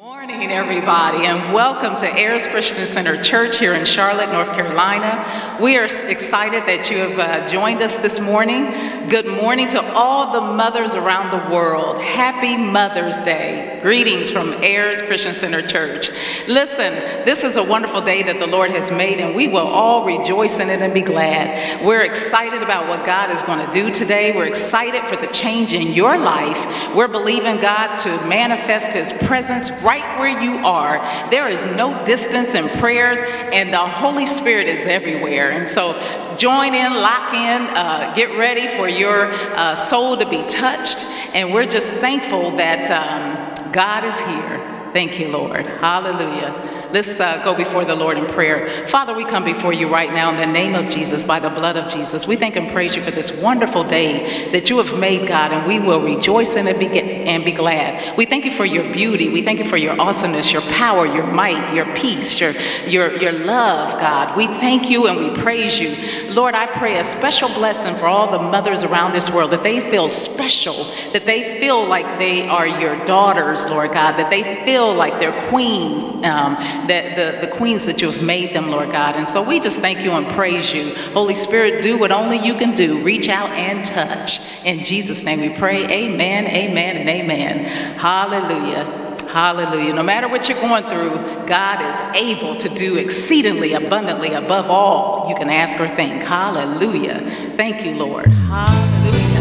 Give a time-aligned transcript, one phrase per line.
[0.00, 5.58] Good morning, everybody, and welcome to Ayers Christian Center Church here in Charlotte, North Carolina.
[5.60, 9.10] We are excited that you have uh, joined us this morning.
[9.10, 11.98] Good morning to all the mothers around the world.
[11.98, 13.78] Happy Mother's Day.
[13.82, 16.10] Greetings from Ayers Christian Center Church.
[16.48, 16.94] Listen,
[17.26, 20.60] this is a wonderful day that the Lord has made, and we will all rejoice
[20.60, 21.84] in it and be glad.
[21.84, 24.34] We're excited about what God is going to do today.
[24.34, 26.94] We're excited for the change in your life.
[26.96, 30.98] We're believing God to manifest His presence right where you are.
[31.30, 35.50] There is no distance in prayer, and the Holy Spirit is everywhere.
[35.50, 35.94] And so,
[36.36, 41.04] join in, lock in, uh, get ready for your uh, soul to be touched.
[41.34, 44.90] And we're just thankful that um, God is here.
[44.92, 45.66] Thank you, Lord.
[45.66, 46.79] Hallelujah.
[46.92, 48.88] Let's uh, go before the Lord in prayer.
[48.88, 51.76] Father, we come before you right now in the name of Jesus, by the blood
[51.76, 52.26] of Jesus.
[52.26, 55.66] We thank and praise you for this wonderful day that you have made, God, and
[55.66, 58.16] we will rejoice in it and be, glad.
[58.16, 59.28] We thank you for your beauty.
[59.28, 62.52] We thank you for your awesomeness, your power, your might, your peace, your,
[62.86, 64.36] your, your love, God.
[64.36, 65.96] We thank you and we praise you.
[66.32, 69.78] Lord, I pray a special blessing for all the mothers around this world that they
[69.78, 74.92] feel special, that they feel like they are your daughters, Lord God, that they feel
[74.92, 76.04] like they're queens.
[76.24, 76.56] Um,
[76.88, 79.16] that the, the queens that you have made them, Lord God.
[79.16, 80.94] And so we just thank you and praise you.
[81.12, 83.02] Holy Spirit, do what only you can do.
[83.02, 84.40] Reach out and touch.
[84.64, 85.84] In Jesus' name we pray.
[85.84, 87.98] Amen, amen, and amen.
[87.98, 89.00] Hallelujah.
[89.30, 89.94] Hallelujah.
[89.94, 95.28] No matter what you're going through, God is able to do exceedingly abundantly above all
[95.28, 96.22] you can ask or think.
[96.22, 97.54] Hallelujah.
[97.56, 98.26] Thank you, Lord.
[98.26, 99.40] Hallelujah.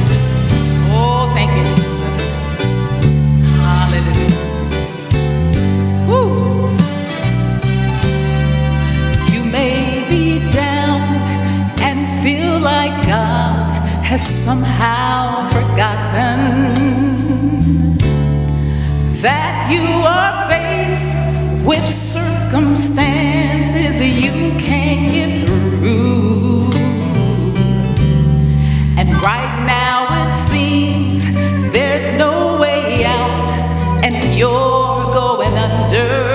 [0.91, 1.78] Oh, thank you,
[14.09, 16.73] has somehow forgotten
[19.21, 21.13] that you are faced
[21.63, 26.71] with circumstances you can't get through.
[28.97, 31.23] And right now it seems
[31.71, 33.45] there's no way out,
[34.03, 36.25] and you're going under.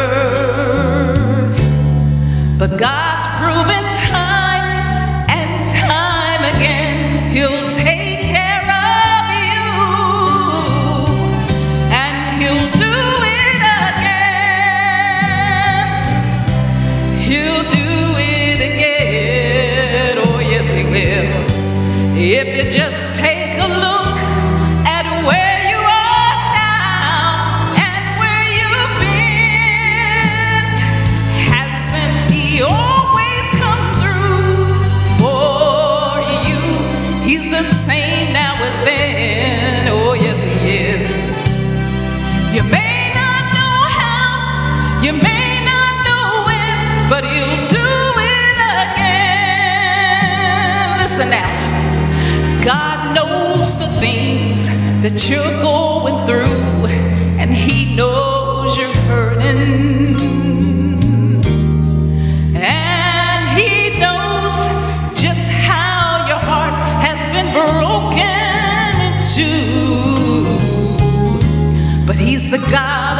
[2.56, 4.23] But God's proven time
[17.30, 20.18] He'll do it again.
[20.18, 21.44] Oh, yes, He will.
[22.16, 23.43] If you just take
[55.14, 56.86] that you're going through,
[57.38, 60.16] and He knows you're hurting.
[62.56, 64.56] And He knows
[65.16, 66.74] just how your heart
[67.06, 69.50] has been broken into.
[72.06, 73.13] But He's the God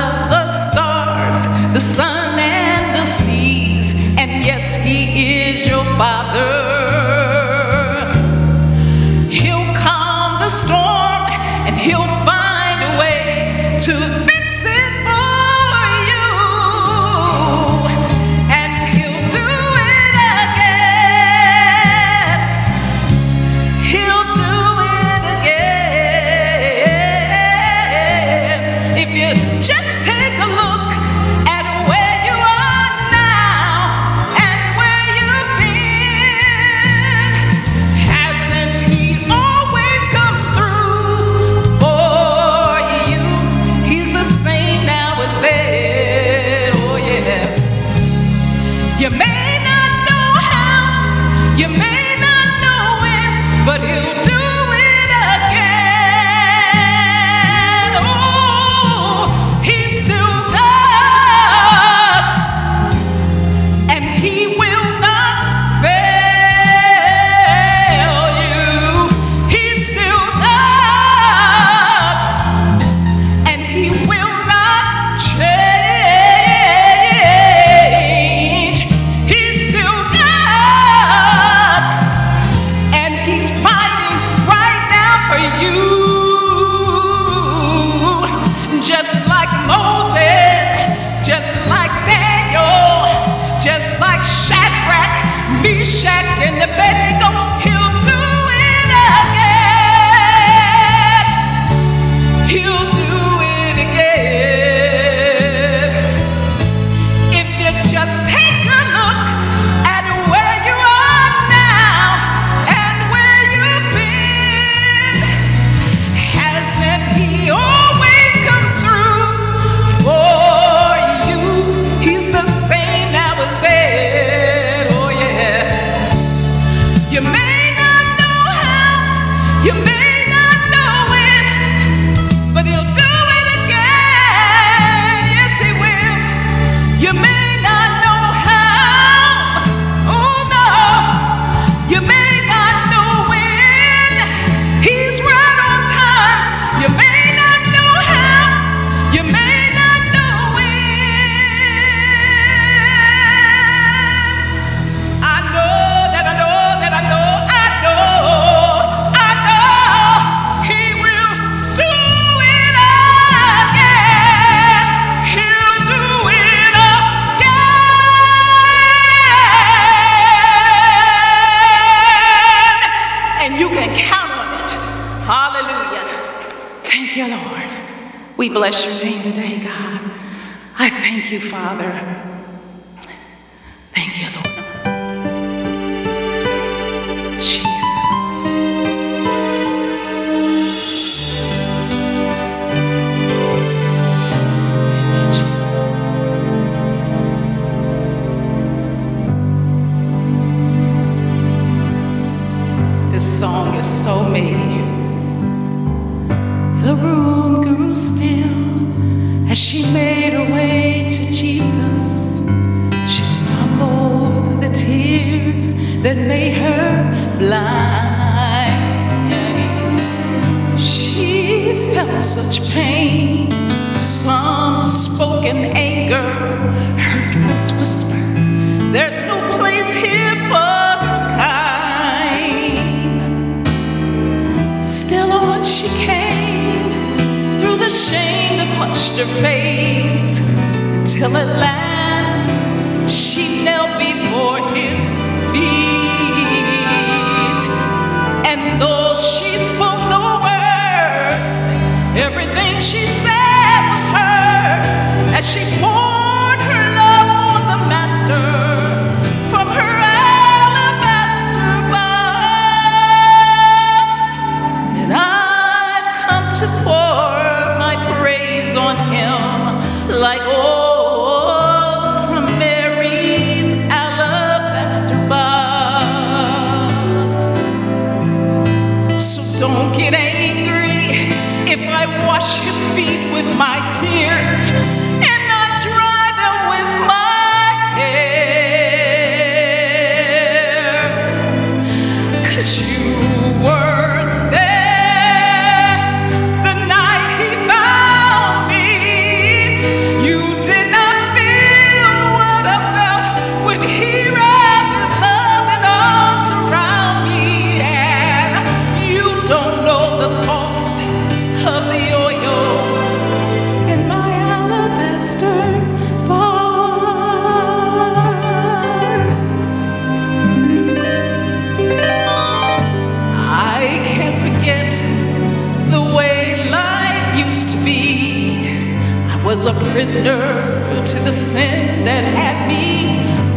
[329.95, 333.15] prisoner to the sin that had me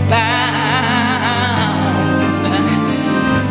[0.08, 0.46] bound.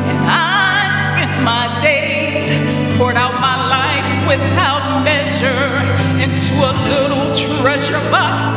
[0.06, 2.46] And I spent my days,
[2.96, 5.82] poured out my life without measure
[6.22, 8.55] into a little treasure box.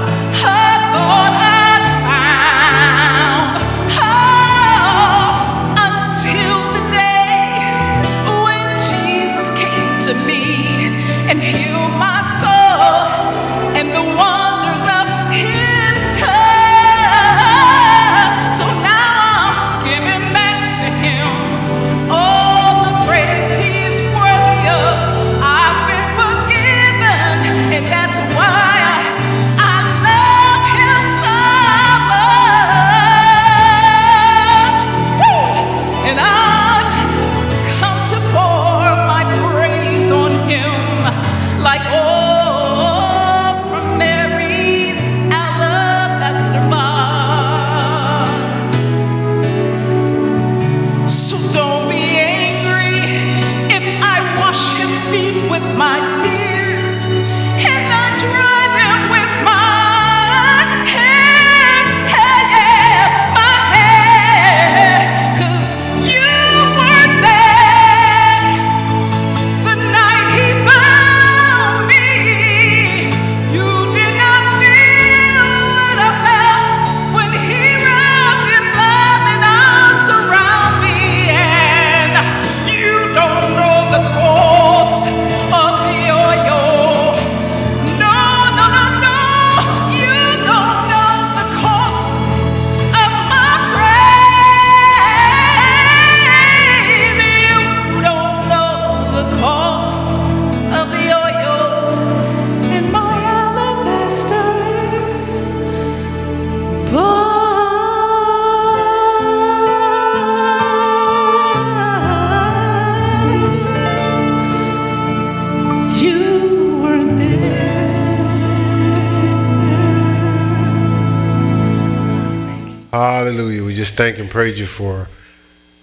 [123.99, 125.09] thank and praise you for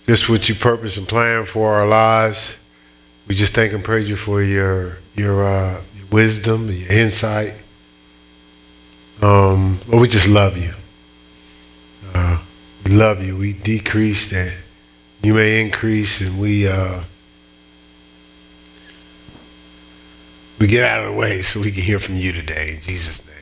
[0.06, 2.56] just what you purpose and plan for our lives.
[3.28, 7.56] We just thank and praise you for your your, uh, your wisdom, your insight.
[9.20, 10.72] Um, Lord, we just love you.
[12.14, 12.42] Uh,
[12.86, 13.36] we love you.
[13.36, 14.54] We decrease that
[15.22, 17.02] you may increase, and we uh,
[20.58, 23.22] we get out of the way so we can hear from you today in Jesus'
[23.26, 23.35] name.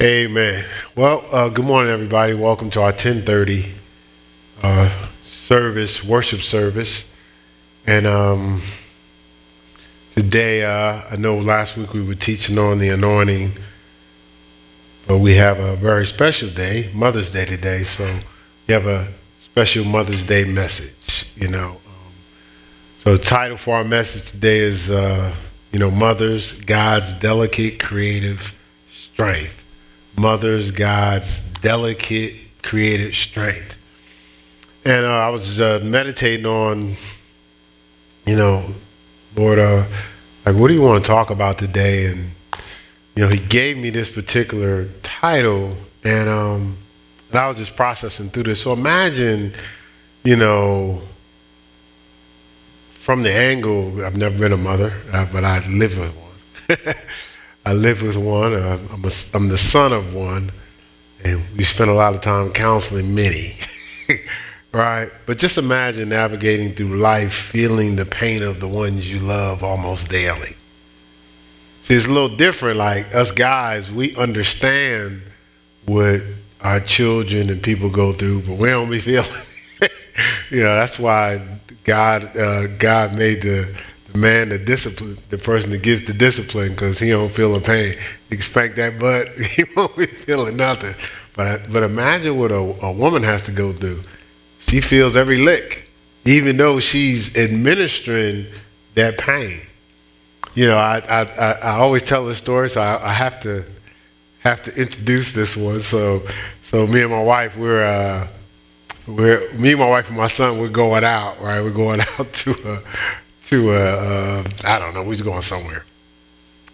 [0.00, 0.64] Amen.
[0.94, 2.32] Well, uh, good morning, everybody.
[2.32, 3.72] Welcome to our 10:30
[4.62, 4.88] uh,
[5.24, 7.04] service, worship service,
[7.84, 8.62] and um,
[10.14, 13.54] today uh, I know last week we were teaching on the anointing.
[15.08, 18.20] But we have a very special day, Mother's Day today, so
[18.68, 19.08] we have a
[19.40, 21.70] special Mother's Day message, you know.
[21.70, 22.12] Um,
[22.98, 25.34] so the title for our message today is, uh,
[25.72, 28.54] you know, Mothers, God's Delicate Creative
[28.88, 29.57] Strength.
[30.18, 33.76] Mothers, God's Delicate Creative Strength.
[34.84, 36.96] And uh, I was uh, meditating on,
[38.26, 38.64] you know,
[39.36, 39.84] Lord, uh,
[40.44, 42.06] like, what do you want to talk about today?
[42.06, 42.30] And
[43.18, 46.76] you know, he gave me this particular title, and um,
[47.30, 48.62] and I was just processing through this.
[48.62, 49.52] So imagine,
[50.22, 51.02] you know,
[52.90, 56.78] from the angle, I've never been a mother, uh, but I live with one.
[57.68, 58.54] I live with one.
[58.54, 60.52] Uh, I'm, a, I'm the son of one,
[61.22, 63.58] and we spend a lot of time counseling many.
[64.72, 65.10] right?
[65.26, 70.08] But just imagine navigating through life, feeling the pain of the ones you love almost
[70.08, 70.56] daily.
[71.82, 72.78] See, it's a little different.
[72.78, 75.20] Like us guys, we understand
[75.84, 76.22] what
[76.62, 79.28] our children and people go through, but we don't be feeling.
[80.50, 81.46] you know, that's why
[81.84, 83.82] God, uh, God made the, the
[84.20, 87.94] man the discipline, the person that gets the discipline, because he don't feel the pain.
[88.30, 90.94] Expect that butt, he won't be feeling nothing.
[91.34, 94.02] But but imagine what a, a woman has to go through.
[94.60, 95.90] She feels every lick,
[96.24, 98.46] even though she's administering
[98.94, 99.62] that pain
[100.58, 103.64] you know, I, I, I always tell this story, so I, I, have to
[104.40, 105.78] have to introduce this one.
[105.78, 106.22] So,
[106.62, 108.26] so me and my wife, we're uh,
[109.06, 111.62] we're me, and my wife, and my son, we're going out, right?
[111.62, 112.82] We're going out to a,
[113.48, 115.84] to a, uh, I don't know, we're going somewhere.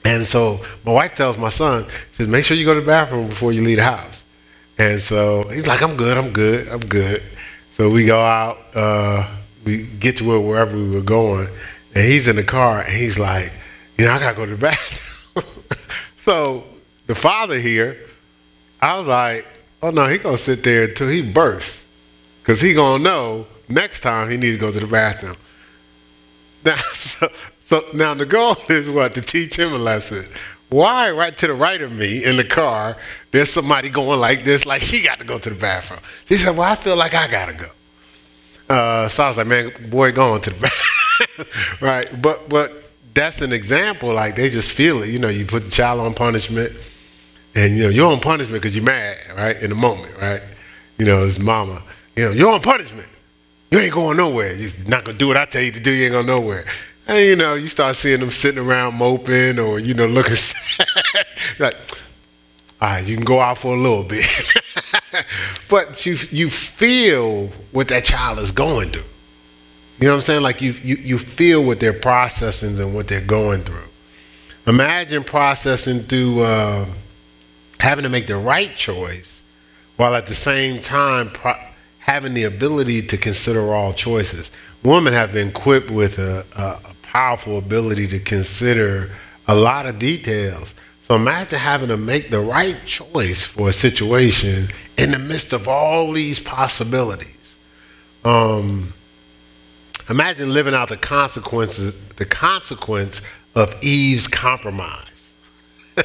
[0.04, 2.86] And so my wife tells my son, she says, make sure you go to the
[2.86, 4.24] bathroom before you leave the house.
[4.76, 7.22] And so he's like, I'm good, I'm good, I'm good.
[7.70, 9.28] So we go out, uh,
[9.64, 11.48] we get to where, wherever we were going,
[11.94, 13.52] and he's in the car, and he's like,
[13.96, 14.58] you know, I gotta go to the
[15.36, 15.64] bathroom.
[16.18, 16.64] so
[17.06, 17.96] the father here,
[18.82, 19.48] I was like,
[19.80, 21.84] oh no, he gonna sit there until he bursts.
[22.42, 25.36] Cause he gonna know next time he needs to go to the bathroom.
[26.70, 27.28] Now, so,
[27.60, 29.14] so now the goal is what?
[29.14, 30.24] To teach him a lesson.
[30.70, 32.96] Why right to the right of me in the car,
[33.30, 36.00] there's somebody going like this, like he got to go to the bathroom.
[36.26, 37.66] He said, well, I feel like I gotta go.
[38.74, 40.60] Uh, so I was like, man, boy, going to the
[41.36, 41.46] bathroom.
[41.80, 42.72] right, but, but
[43.14, 44.12] that's an example.
[44.12, 45.10] Like they just feel it.
[45.10, 46.72] You know, you put the child on punishment,
[47.54, 49.56] and you know you're on punishment because you're mad, right?
[49.62, 50.42] In the moment, right?
[50.98, 51.82] You know, it's mama.
[52.16, 53.08] You know, you're on punishment.
[53.74, 54.54] You ain't going nowhere.
[54.54, 55.90] You're not gonna do what I tell you to do.
[55.90, 56.64] You ain't going nowhere.
[57.08, 60.86] And you know, you start seeing them sitting around moping or you know looking sad.
[61.58, 61.74] like,
[62.80, 64.30] all right, you can go out for a little bit,
[65.68, 69.02] but you you feel what that child is going through.
[69.98, 70.42] You know what I'm saying?
[70.42, 73.88] Like you, you, you feel what they're processing and what they're going through.
[74.68, 76.86] Imagine processing through uh,
[77.80, 79.42] having to make the right choice
[79.96, 81.58] while at the same time pro-
[82.04, 84.50] having the ability to consider all choices.
[84.82, 89.10] Women have been equipped with a, a, a powerful ability to consider
[89.48, 90.74] a lot of details.
[91.08, 94.68] So imagine having to make the right choice for a situation
[94.98, 97.56] in the midst of all these possibilities.
[98.24, 98.92] Um,
[100.10, 103.22] Imagine living out the consequences, the consequence
[103.54, 105.00] of Eve's compromise.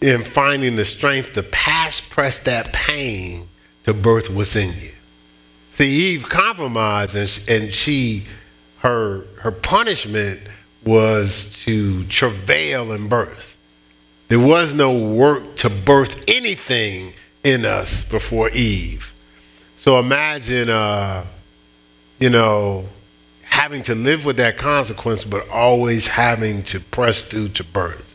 [0.00, 3.48] in finding the strength to pass press that pain
[3.86, 4.92] to birth what's in you.
[5.72, 8.24] See, Eve compromised and, and she,
[8.78, 10.40] her, her punishment
[10.84, 13.56] was to travail in birth.
[14.28, 19.14] There was no work to birth anything in us before Eve.
[19.78, 21.24] So imagine uh,
[22.18, 22.86] you know,
[23.42, 28.14] having to live with that consequence, but always having to press through to birth.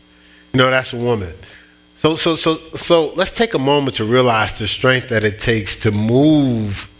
[0.52, 1.34] You know, that's a woman.
[2.02, 5.76] So, so, so, so let's take a moment to realize the strength that it takes
[5.82, 6.90] to move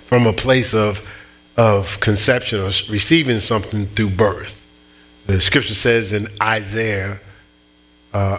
[0.00, 1.08] from a place of,
[1.56, 4.66] of conception or receiving something through birth.
[5.28, 7.20] The scripture says in Isaiah,
[8.12, 8.38] uh,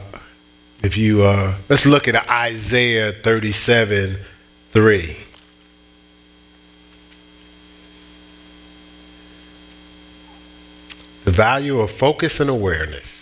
[0.83, 4.17] if you, uh, let's look at Isaiah 37
[4.71, 5.17] 3.
[11.23, 13.16] The value of focus and awareness.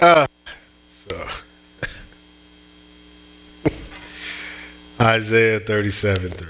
[0.00, 0.26] Uh,
[0.88, 1.16] so
[5.00, 6.48] Isaiah 37 3.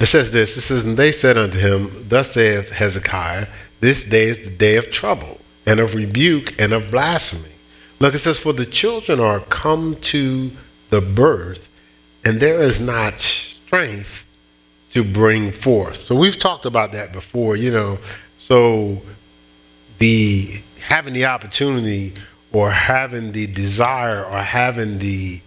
[0.00, 3.46] It says this, it says, And they said unto him, Thus saith Hezekiah,
[3.80, 7.52] This day is the day of trouble, and of rebuke, and of blasphemy.
[8.00, 10.50] Look, it says, For the children are come to
[10.88, 11.68] the birth,
[12.24, 14.26] and there is not strength
[14.92, 15.96] to bring forth.
[15.96, 17.98] So we've talked about that before, you know.
[18.38, 19.02] So
[19.98, 22.12] the having the opportunity
[22.52, 25.40] or having the desire or having the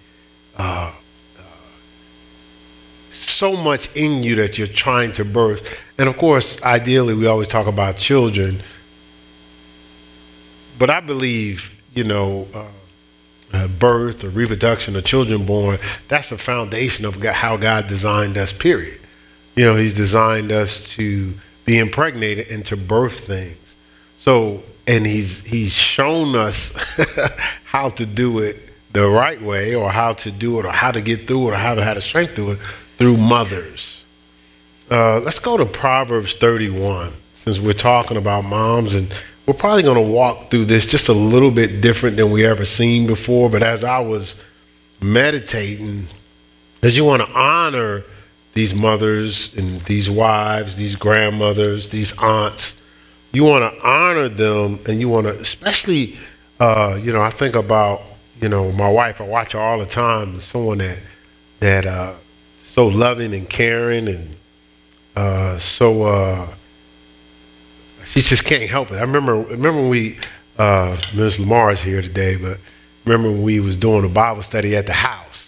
[0.57, 0.91] uh,
[3.09, 5.81] so much in you that you're trying to birth.
[5.97, 8.59] And of course, ideally, we always talk about children.
[10.79, 12.65] But I believe, you know, uh,
[13.53, 15.77] uh, birth or reproduction or children born,
[16.07, 18.99] that's the foundation of how God designed us, period.
[19.55, 21.33] You know, He's designed us to
[21.65, 23.75] be impregnated and to birth things.
[24.17, 26.75] So, and He's, he's shown us
[27.65, 31.01] how to do it the right way or how to do it or how to
[31.01, 32.59] get through it or how to have the strength through it
[32.97, 34.03] through mothers.
[34.89, 39.11] Uh, let's go to Proverbs 31, since we're talking about moms, and
[39.45, 42.65] we're probably going to walk through this just a little bit different than we ever
[42.65, 43.49] seen before.
[43.49, 44.41] But as I was
[45.01, 46.05] meditating,
[46.81, 48.03] as you want to honor
[48.53, 52.79] these mothers and these wives, these grandmothers, these aunts,
[53.31, 56.17] you want to honor them, and you want to, especially,
[56.59, 58.01] uh, you know, I think about,
[58.39, 59.19] you know, my wife.
[59.19, 60.39] I watch her all the time.
[60.39, 60.99] Someone that
[61.59, 62.13] that uh,
[62.63, 64.35] so loving and caring and
[65.15, 66.47] uh, so uh,
[68.05, 68.95] she just can't help it.
[68.95, 70.17] I remember remember when we
[70.57, 71.39] uh, Ms.
[71.39, 72.59] Lamar is here today, but
[73.05, 75.42] remember when we was doing a Bible study at the house,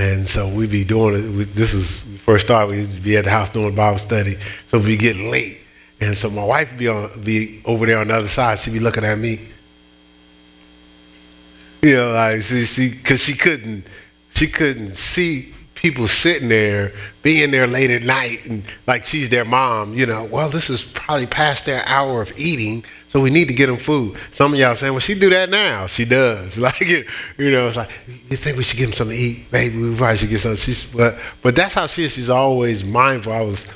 [0.00, 1.28] and so we'd be doing it.
[1.36, 2.70] We, this is first started.
[2.70, 4.36] We'd be at the house doing Bible study,
[4.68, 5.60] so we get late,
[6.00, 8.58] and so my wife be on be over there on the other side.
[8.58, 9.40] She'd be looking at me,
[11.82, 13.86] you know, like she she because she couldn't
[14.34, 19.44] she couldn't see people sitting there, being there late at night, and like she's their
[19.44, 23.48] mom, you know, well, this is probably past their hour of eating, so we need
[23.48, 24.16] to get them food.
[24.30, 25.88] Some of y'all saying, well, she do that now.
[25.88, 26.56] She does.
[26.60, 29.46] Like, it, you know, it's like, you think we should give them something to eat?
[29.50, 30.60] Maybe we probably should get something.
[30.60, 32.12] She's, but, but that's how she is.
[32.12, 33.32] She's always mindful.
[33.32, 33.66] I was,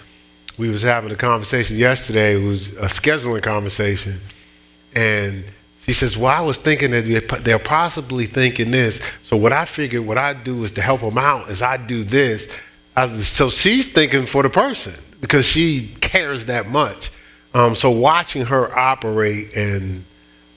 [0.56, 2.40] we was having a conversation yesterday.
[2.40, 4.20] It was a scheduling conversation,
[4.94, 5.44] and
[5.80, 9.02] she says, Well, I was thinking that they're possibly thinking this.
[9.24, 12.04] So, what I figured what I do is to help them out is I do
[12.04, 12.48] this.
[12.94, 17.10] I, so, she's thinking for the person because she cares that much.
[17.54, 20.04] Um, so, watching her operate and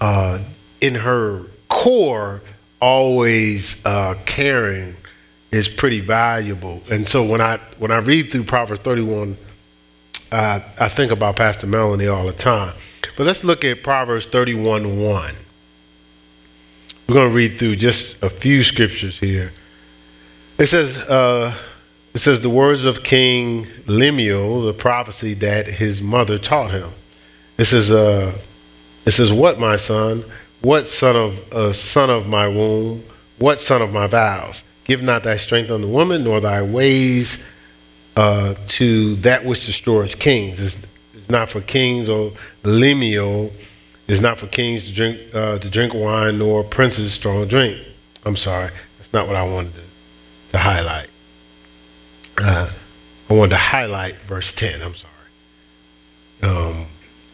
[0.01, 0.39] uh,
[0.81, 2.41] in her core,
[2.81, 4.95] always uh, caring
[5.51, 6.81] is pretty valuable.
[6.91, 9.37] And so, when I when I read through Proverbs 31,
[10.31, 12.73] uh, I think about Pastor Melanie all the time.
[13.15, 15.35] But let's look at Proverbs 31 1.
[17.07, 19.51] We're going to read through just a few scriptures here.
[20.57, 21.55] It says, uh,
[22.17, 26.89] it says the words of King Lemuel, the prophecy that his mother taught him.
[27.59, 28.35] It says, uh,
[29.05, 30.23] it says, what my son,
[30.61, 33.03] what son of uh, son of my womb,
[33.37, 34.63] what son of my vows?
[34.85, 37.45] Give not thy strength unto woman, nor thy ways
[38.15, 40.59] uh, to that which destroys kings.
[40.59, 42.31] It's, it's not for kings or
[42.63, 43.51] Lemuel
[44.07, 47.77] It's not for kings to drink uh, to drink wine nor princes strong drink.
[48.25, 49.81] I'm sorry, that's not what I wanted to,
[50.53, 51.09] to highlight.
[52.37, 52.69] Uh,
[53.29, 54.81] I wanted to highlight verse 10.
[54.81, 55.13] I'm sorry.
[56.43, 56.85] Um,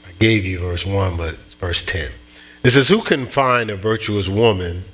[0.08, 2.10] I gave you verse 1, but it's verse 10.
[2.64, 4.86] It says, Who can find a virtuous woman?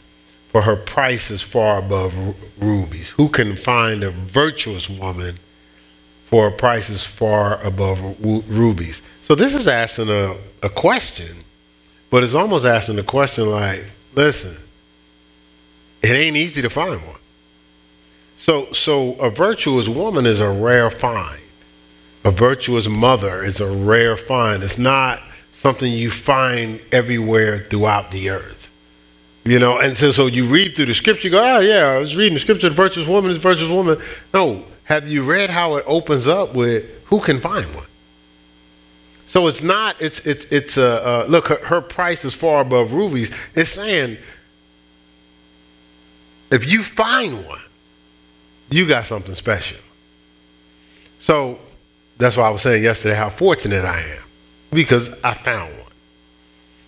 [0.51, 3.11] For her price is far above rubies.
[3.11, 5.37] Who can find a virtuous woman?
[6.25, 9.03] For her price is far above rubies.
[9.23, 11.37] So this is asking a, a question,
[12.09, 14.57] but it's almost asking a question like, listen,
[16.01, 17.18] it ain't easy to find one.
[18.49, 21.39] So, so a virtuous woman is a rare find.
[22.23, 24.63] A virtuous mother is a rare find.
[24.63, 28.71] It's not something you find everywhere throughout the earth.
[29.45, 31.99] You know, and so, so you read through the scripture, you go, oh, yeah, I
[31.99, 33.99] was reading the scripture, the virtuous woman is a virtuous woman.
[34.33, 37.85] No, have you read how it opens up with who can find one?
[39.27, 42.93] So it's not, it's, it's, it's a, uh, look, her, her price is far above
[42.93, 43.29] rubies.
[43.53, 44.17] It's saying,
[46.49, 47.59] if you find one,
[48.69, 49.77] you got something special.
[51.19, 51.59] So
[52.17, 54.23] that's why I was saying yesterday how fortunate I am
[54.71, 55.85] because I found one.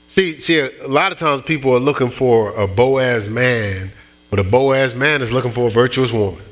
[0.07, 3.91] See, see, a lot of times people are looking for a Boaz man,
[4.29, 6.43] but a Boaz man is looking for a virtuous woman.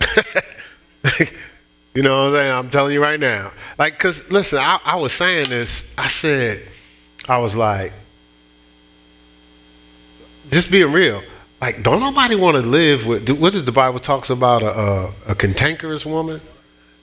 [1.96, 2.52] You know what I'm saying?
[2.52, 3.52] I'm telling you right now.
[3.78, 5.90] Like, because listen, I, I was saying this.
[5.96, 6.60] I said,
[7.26, 7.94] I was like,
[10.50, 11.22] just being real,
[11.60, 15.12] like, don't nobody want to live with, what does the Bible talks about a, a,
[15.28, 16.40] a cantankerous woman?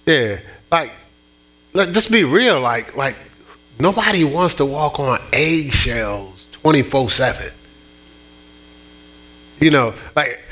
[0.05, 0.39] Yeah,
[0.71, 0.91] like,
[1.73, 3.15] let, just be real, like, like,
[3.79, 7.51] nobody wants to walk on eggshells 24 7.
[9.59, 10.43] You know, like,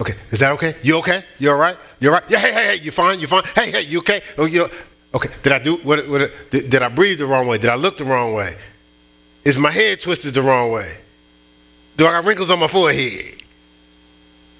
[0.00, 0.74] okay, is that okay?
[0.82, 1.24] You okay?
[1.38, 1.76] You all right?
[2.00, 2.30] You're all right?
[2.30, 3.20] Yeah, hey, hey, hey, you fine?
[3.20, 3.42] You fine?
[3.54, 4.22] Hey, hey, you okay?
[4.38, 4.68] Oh, you
[5.12, 5.30] okay?
[5.42, 6.08] Did I do what?
[6.08, 7.58] what did, did I breathe the wrong way?
[7.58, 8.56] Did I look the wrong way?
[9.44, 10.98] Is my head twisted the wrong way?
[11.96, 13.34] Do I got wrinkles on my forehead?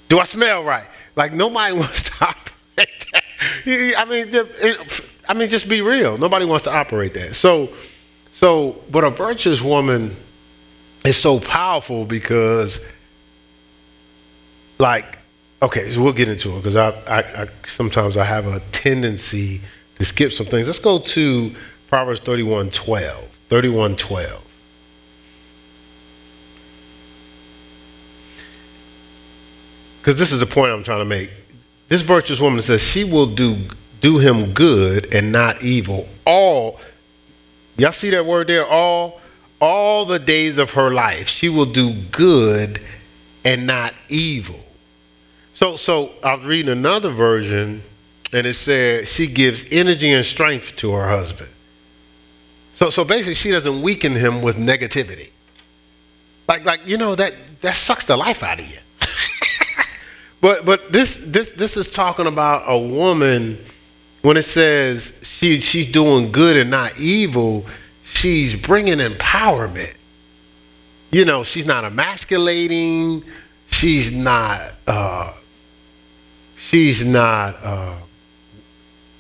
[0.09, 0.88] Do I smell right?
[1.14, 3.25] Like nobody wants to operate that.
[3.99, 4.33] I mean,
[5.29, 6.18] I mean, just be real.
[6.18, 7.35] Nobody wants to operate that.
[7.35, 7.70] So,
[8.33, 10.14] so, but a virtuous woman
[11.05, 12.87] is so powerful because,
[14.79, 15.18] like,
[15.62, 19.61] okay, so we'll get into it because I, I, I sometimes I have a tendency
[19.96, 20.66] to skip some things.
[20.66, 21.55] Let's go to
[21.88, 23.25] Proverbs 31 12.
[23.49, 24.45] 31 12.
[30.06, 31.32] Because this is the point I'm trying to make.
[31.88, 33.56] This virtuous woman says she will do
[34.00, 36.08] do him good and not evil.
[36.24, 36.78] All
[37.76, 38.64] y'all see that word there?
[38.64, 39.20] All
[39.60, 42.80] all the days of her life, she will do good
[43.44, 44.60] and not evil.
[45.54, 47.82] So so I was reading another version
[48.32, 51.50] and it said she gives energy and strength to her husband.
[52.74, 55.30] So so basically she doesn't weaken him with negativity.
[56.46, 58.78] Like like you know that that sucks the life out of you.
[60.46, 63.59] But but this this this is talking about a woman
[64.22, 67.66] when it says she she's doing good and not evil.
[68.04, 69.96] She's bringing empowerment.
[71.11, 73.24] You know, she's not emasculating.
[73.72, 74.61] She's not.
[74.87, 75.32] Uh,
[76.56, 77.56] she's not.
[77.61, 77.96] Uh,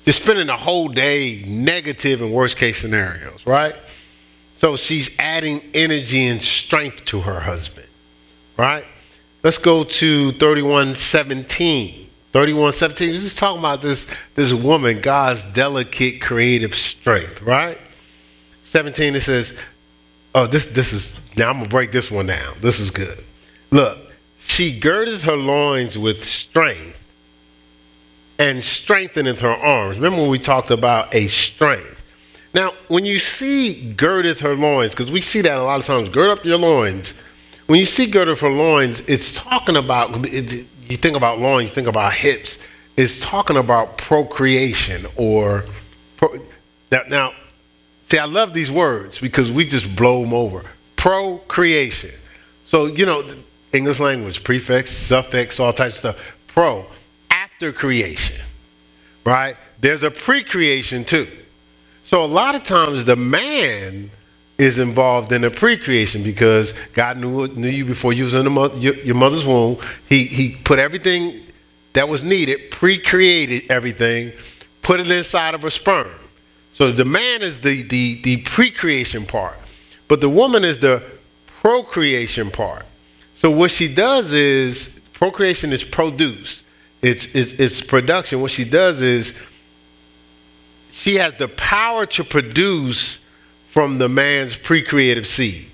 [0.04, 3.74] just spending the whole day negative and worst case scenarios, right?
[4.58, 7.88] So she's adding energy and strength to her husband,
[8.56, 8.84] right?
[9.46, 12.10] Let's go to 3117.
[12.32, 17.78] 3117, this is talking about this, this woman, God's delicate creative strength, right?
[18.64, 19.56] 17, it says,
[20.34, 22.56] oh, this, this is, now I'm going to break this one down.
[22.60, 23.22] This is good.
[23.70, 23.96] Look,
[24.40, 27.12] she girdeth her loins with strength
[28.40, 29.98] and strengtheneth her arms.
[29.98, 32.02] Remember when we talked about a strength?
[32.52, 36.08] Now, when you see girdeth her loins, because we see that a lot of times,
[36.08, 37.14] gird up your loins
[37.66, 41.74] when you see girded for loins, it's talking about, it, you think about loins, you
[41.74, 42.58] think about hips,
[42.96, 45.64] it's talking about procreation or,
[46.16, 46.34] pro,
[46.92, 47.32] now, now,
[48.02, 50.64] see, I love these words because we just blow them over.
[50.96, 52.12] Procreation.
[52.64, 53.24] So, you know,
[53.72, 56.36] English language, prefix, suffix, all types of stuff.
[56.46, 56.86] Pro,
[57.30, 58.40] after creation,
[59.24, 59.56] right?
[59.80, 61.28] There's a pre creation too.
[62.04, 64.10] So, a lot of times the man
[64.58, 68.76] is involved in the pre-creation because God knew knew you before you was in mother,
[68.78, 69.78] your, your, mother's womb.
[70.08, 71.42] He he put everything
[71.92, 74.32] that was needed, pre-created everything,
[74.82, 76.10] put it inside of a sperm.
[76.72, 79.56] So the man is the the the pre-creation part,
[80.08, 81.02] but the woman is the
[81.46, 82.86] procreation part.
[83.34, 86.64] So what she does is procreation is produce.
[87.02, 88.40] It's, it's, it's production.
[88.40, 89.40] What she does is
[90.90, 93.20] she has the power to produce
[93.76, 95.68] from the man's pre-creative seed.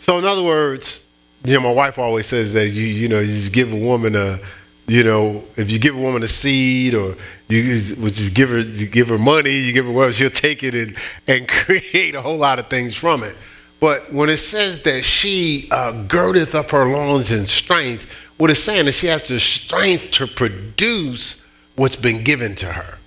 [0.00, 1.04] So in other words,
[1.44, 4.40] you know, my wife always says that you you know you give a woman a
[4.88, 7.14] you know if you give a woman a seed or
[7.46, 7.62] you
[8.08, 10.96] just give her you give her money you give her whatever she'll take it and
[11.28, 13.36] and create a whole lot of things from it.
[13.78, 18.58] But when it says that she uh, girdeth up her loins in strength, what it's
[18.58, 21.40] saying is she has the strength to produce
[21.76, 22.98] what's been given to her.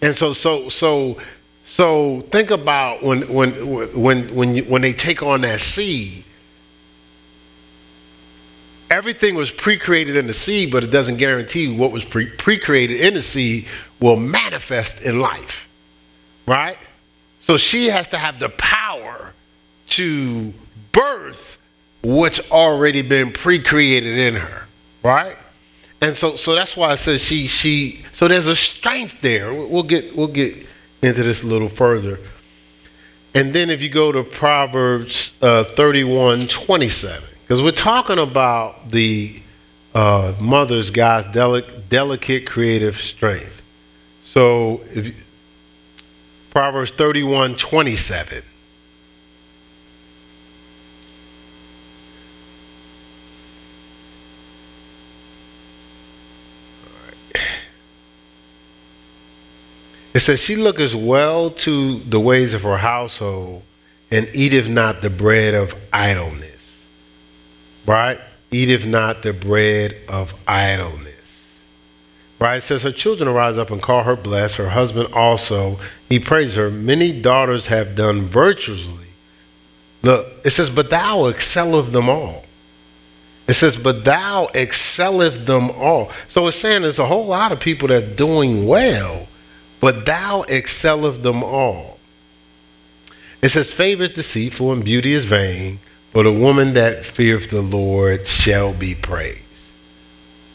[0.00, 1.18] And so so so
[1.66, 3.50] so think about when when
[3.92, 6.24] when when you, when they take on that seed.
[8.88, 13.14] Everything was pre-created in the seed, but it doesn't guarantee what was pre- pre-created in
[13.14, 13.66] the seed
[13.98, 15.68] will manifest in life.
[16.46, 16.78] Right?
[17.40, 19.32] So she has to have the power
[19.88, 20.52] to
[20.92, 21.60] birth
[22.02, 24.66] what's already been pre-created in her.
[25.02, 25.36] Right?
[26.00, 29.52] And so so that's why I said she she so there's a strength there.
[29.52, 30.54] We'll get we'll get
[31.02, 32.18] into this a little further.
[33.34, 39.40] And then if you go to Proverbs uh, 31 27, because we're talking about the
[39.94, 43.62] uh, mother's God's delic- delicate creative strength.
[44.24, 45.14] So if you,
[46.50, 48.42] Proverbs 31 27.
[60.16, 63.62] It says, She looketh well to the ways of her household,
[64.10, 66.82] and eateth not the bread of idleness.
[67.84, 68.18] right?
[68.50, 71.62] Eateth not the bread of idleness.
[72.38, 72.56] Right?
[72.56, 75.78] It says her children arise up and call her blessed, her husband also.
[76.08, 76.70] He praise her.
[76.70, 79.08] Many daughters have done virtuously.
[80.02, 82.46] Look, it says, but thou excelleth them all.
[83.46, 86.10] It says, but thou excelleth them all.
[86.28, 89.28] So it's saying there's a whole lot of people that are doing well,
[89.80, 91.98] but thou excelleth them all.
[93.42, 95.78] It says, favor is deceitful and beauty is vain,
[96.12, 99.42] but a woman that feareth the Lord shall be praised.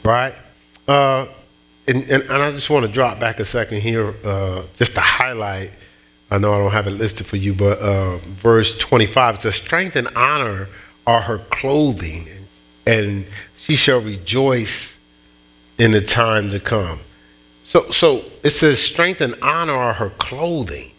[0.03, 0.33] Right?
[0.87, 1.27] Uh,
[1.87, 5.01] and, and, and, I just want to drop back a second here uh, just to
[5.01, 5.71] highlight.
[6.29, 9.95] I know I don't have it listed for you, but uh, verse 25 says, Strength
[9.95, 10.69] and honor
[11.05, 12.27] are her clothing,
[12.87, 13.25] and
[13.57, 14.97] she shall rejoice
[15.77, 17.01] in the time to come.
[17.71, 20.91] So, so it says, Strength and honor are her clothing.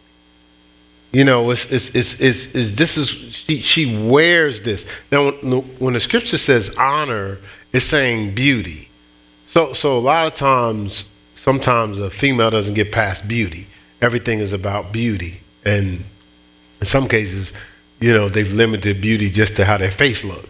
[1.13, 4.91] You know, it's, it's, it's, it's, it's this is, she, she wears this.
[5.11, 7.37] Now, when, the scripture says honor,
[7.75, 8.89] it's saying beauty.
[9.49, 13.67] So, so a lot of times, sometimes a female doesn't get past beauty.
[14.01, 15.43] Everything is about beauty.
[15.67, 16.03] And
[16.81, 17.53] in some cases,
[18.01, 20.49] you know, they've limited beauty just to how their face look.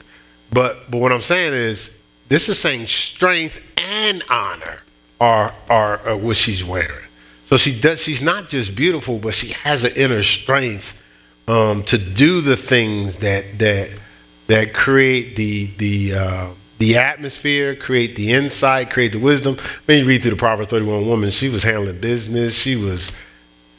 [0.53, 4.82] But, but what I'm saying is, this is saying strength and honor
[5.23, 7.07] are, are, are what she's wearing.
[7.45, 8.03] So she does.
[8.03, 11.05] She's not just beautiful, but she has an inner strength
[11.47, 14.01] um, to do the things that that
[14.49, 19.57] that create the the uh, the atmosphere, create the insight, create the wisdom.
[19.85, 22.55] When you read through the Proverbs 31 woman, she was handling business.
[22.55, 23.13] She was,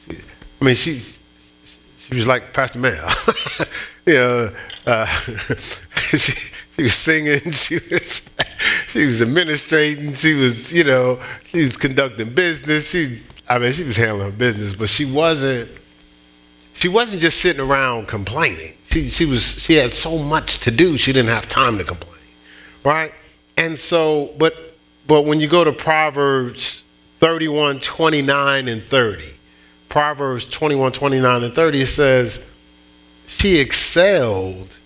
[0.09, 1.19] I mean, she's
[1.97, 3.09] she was like Pastor Mel.
[4.05, 4.51] you know,
[4.85, 5.05] uh,
[5.95, 6.31] she,
[6.75, 7.39] she was singing.
[7.51, 8.29] She was
[8.87, 10.13] she was administrating.
[10.13, 12.89] She was, you know, she was conducting business.
[12.89, 15.69] She I mean, she was handling her business, but she wasn't.
[16.73, 18.73] She wasn't just sitting around complaining.
[18.85, 20.97] She she was she had so much to do.
[20.97, 22.21] She didn't have time to complain,
[22.83, 23.13] right?
[23.57, 24.75] And so, but
[25.07, 26.83] but when you go to Proverbs
[27.19, 29.23] 31, 29, and 30,
[29.89, 32.51] Proverbs 21, 29, and 30, it says,
[33.27, 34.77] she excelled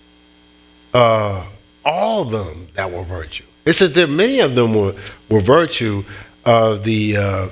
[0.92, 1.44] uh,
[1.88, 3.44] all of them that were virtue.
[3.64, 4.94] It says that many of them were,
[5.28, 6.04] were virtue.
[6.44, 7.48] of the uh,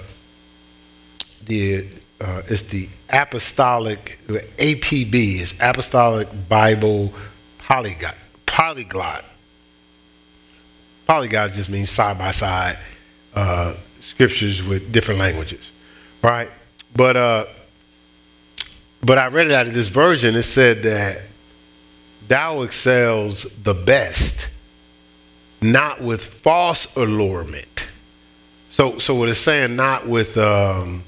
[1.47, 1.87] the
[2.21, 7.13] uh, it's the apostolic APB is apostolic Bible
[7.59, 9.25] polyglot polyglot.
[11.07, 12.79] Polyglot just means side by side
[13.35, 15.71] uh, scriptures with different languages,
[16.23, 16.51] right?
[16.95, 17.45] But uh,
[19.03, 20.35] but I read it out of this version.
[20.35, 21.23] It said that
[22.29, 24.49] thou excels the best,
[25.61, 27.89] not with false allurement.
[28.71, 31.05] So so what it's saying, not with um,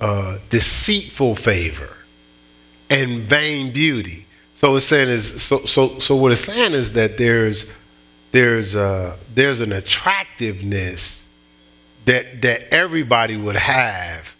[0.00, 1.96] uh, deceitful favor
[2.88, 4.26] and vain beauty.
[4.54, 7.70] So it's saying is so so so what it's saying is that there's
[8.32, 11.24] there's a, there's an attractiveness
[12.06, 14.34] that that everybody would have,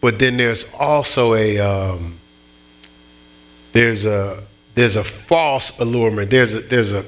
[0.00, 2.18] but then there's also a um,
[3.72, 4.42] there's a
[4.78, 6.30] there's a false allurement.
[6.30, 7.04] There's a there's a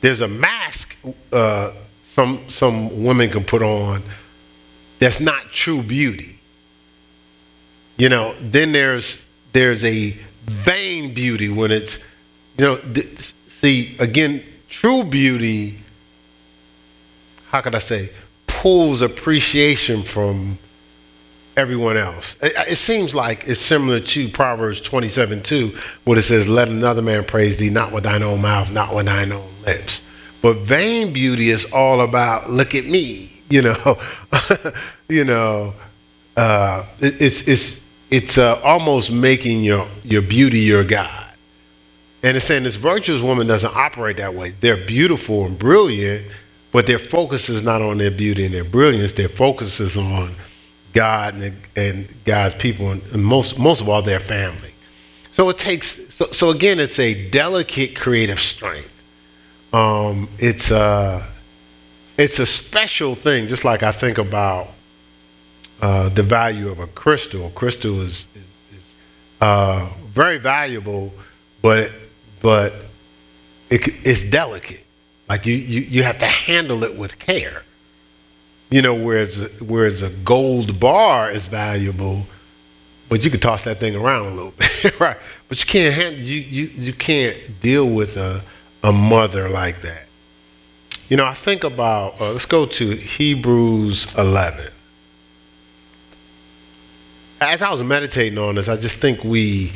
[0.00, 0.96] there's a mask
[1.32, 1.70] uh,
[2.02, 4.02] some some women can put on
[4.98, 6.40] that's not true beauty.
[7.96, 10.10] You know, then there's there's a
[10.42, 12.00] vain beauty when it's
[12.58, 15.78] you know th- see again true beauty
[17.50, 18.10] how could I say
[18.48, 20.58] pulls appreciation from
[21.56, 22.36] everyone else.
[22.42, 27.02] It, it, seems like it's similar to Proverbs 27 2, where it says, Let another
[27.02, 30.02] man praise thee, not with thine own mouth, not with thine own lips.
[30.40, 33.98] But vain beauty is all about, look at me, you know.
[35.08, 35.74] you know,
[36.36, 41.26] uh, it, it's, it's, it's uh, almost making your, your beauty your God.
[42.22, 44.50] And it's saying this virtuous woman doesn't operate that way.
[44.60, 46.24] They're beautiful and brilliant,
[46.70, 49.12] but their focus is not on their beauty and their brilliance.
[49.12, 50.34] Their focus is on
[50.92, 54.72] God and, and God's people, and, most, most of all, their family.
[55.30, 58.88] So it takes, so, so again, it's a delicate creative strength.
[59.72, 61.26] Um, it's, a,
[62.18, 64.68] it's a special thing, just like I think about
[65.80, 67.50] uh, the value of a crystal.
[67.50, 68.44] Crystal is, is,
[68.76, 68.94] is
[69.40, 71.12] uh, very valuable,
[71.60, 71.90] but
[72.40, 72.74] but
[73.70, 74.84] it, it's delicate.
[75.28, 77.64] Like you, you you have to handle it with care.
[78.72, 82.26] You know, whereas whereas a gold bar is valuable,
[83.08, 85.18] but you can toss that thing around a little bit, right?
[85.48, 88.42] But you can't handle you you you can't deal with a
[88.82, 90.06] a mother like that.
[91.08, 94.72] You know, I think about uh, let's go to Hebrews 11
[97.42, 99.72] as I was meditating on this, I just think we,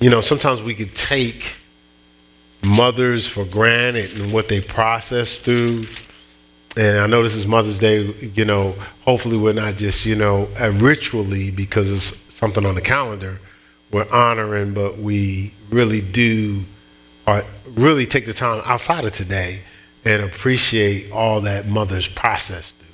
[0.00, 1.54] you know, sometimes we could take
[2.64, 5.84] mothers for granted and what they process through.
[6.78, 8.70] And I know this is Mother's Day, you know,
[9.04, 13.40] hopefully we're not just, you know, ritually because it's something on the calendar,
[13.90, 16.62] we're honoring, but we really do,
[17.26, 19.62] or really take the time outside of today
[20.04, 22.86] and appreciate all that mothers process through.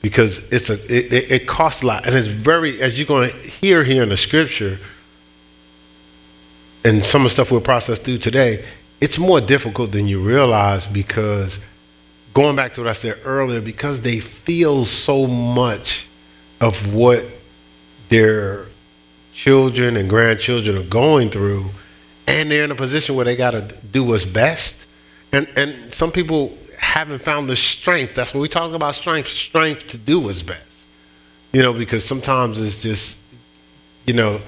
[0.00, 2.06] Because it's a, it, it costs a lot.
[2.06, 4.78] And it's very, as you're going to hear here in the scripture,
[6.82, 8.64] and some of the stuff we'll process through today,
[9.02, 11.58] it's more difficult than you realize because
[12.38, 16.06] going back to what I said earlier, because they feel so much
[16.60, 17.24] of what
[18.10, 18.66] their
[19.32, 21.64] children and grandchildren are going through,
[22.28, 24.86] and they're in a position where they got to do what's best.
[25.32, 28.14] And, and some people haven't found the strength.
[28.14, 30.86] That's what we talk about strength, strength to do what's best.
[31.52, 33.18] You know, because sometimes it's just,
[34.06, 34.40] you know,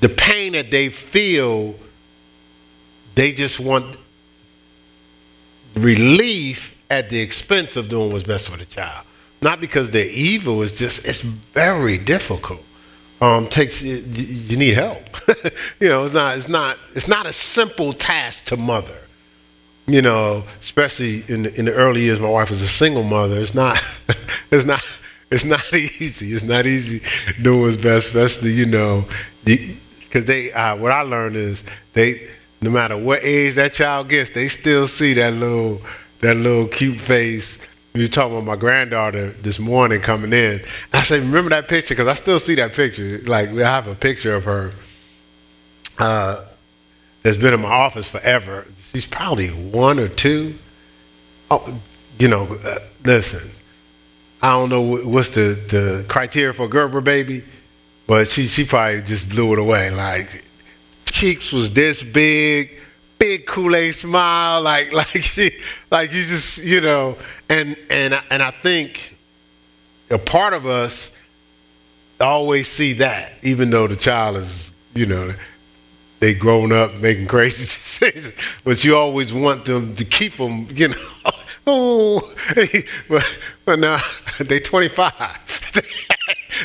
[0.00, 1.76] the pain that they feel,
[3.14, 3.98] they just want
[5.74, 9.04] relief at the expense of doing what's best for the child.
[9.42, 12.64] Not because they're evil, it's just, it's very difficult.
[13.20, 15.02] Um, takes you, need help.
[15.80, 18.96] you know, it's not, it's not, it's not a simple task to mother.
[19.86, 23.38] You know, especially in the, in the early years, my wife was a single mother.
[23.38, 23.82] It's not,
[24.50, 24.84] it's not,
[25.30, 26.32] it's not easy.
[26.32, 27.02] It's not easy
[27.40, 29.04] doing what's best, especially you know,
[29.44, 30.52] because they.
[30.52, 32.26] Uh, what I learned is they
[32.64, 35.82] no matter what age that child gets, they still see that little
[36.20, 37.58] that little cute face.
[37.92, 40.62] We were talking about my granddaughter this morning coming in.
[40.92, 41.94] I said, remember that picture?
[41.94, 43.20] Because I still see that picture.
[43.26, 44.72] Like, I have a picture of her
[45.98, 46.44] uh,
[47.22, 48.66] that's been in my office forever.
[48.92, 50.54] She's probably one or two.
[51.50, 51.80] Oh,
[52.18, 53.50] you know, uh, listen,
[54.42, 57.44] I don't know what's the, the criteria for a Gerber baby,
[58.06, 59.90] but she, she probably just blew it away.
[59.90, 60.43] Like,
[61.14, 62.70] cheeks was this big,
[63.18, 65.52] big Kool-Aid smile, like like she
[65.90, 67.16] like you just you know,
[67.48, 69.16] and and and I think
[70.10, 71.12] a part of us
[72.20, 75.32] always see that, even though the child is you know
[76.18, 80.88] they grown up making crazy decisions, but you always want them to keep them, you
[80.88, 80.96] know.
[81.66, 82.20] Oh,
[83.08, 83.98] but but now
[84.38, 86.10] they 25.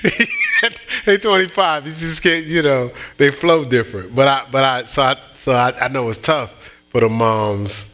[1.06, 1.88] they 25.
[1.88, 4.16] You just can't, you know, they flow different.
[4.16, 7.90] But I, but I, so I, so I, I know it's tough for the moms,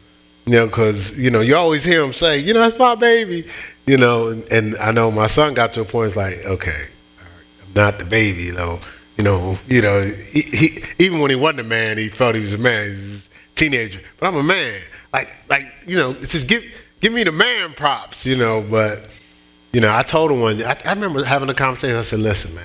[0.46, 3.44] you know, because you know you always hear them say, you know, it's my baby,
[3.86, 6.08] you know, and, and I know my son got to a point.
[6.08, 6.86] It's like, okay,
[7.64, 8.80] I'm not the baby, though.
[9.16, 12.42] You know, you know, he, he, even when he wasn't a man, he felt he
[12.42, 12.84] was a man.
[12.84, 14.80] He was a teenager, but I'm a man.
[15.12, 16.64] Like, like you know, it's just give
[17.00, 19.02] give me the man props, you know, but
[19.72, 20.62] you know, I told her one.
[20.62, 21.96] I, I remember having a conversation.
[21.96, 22.64] I said, "Listen, man,"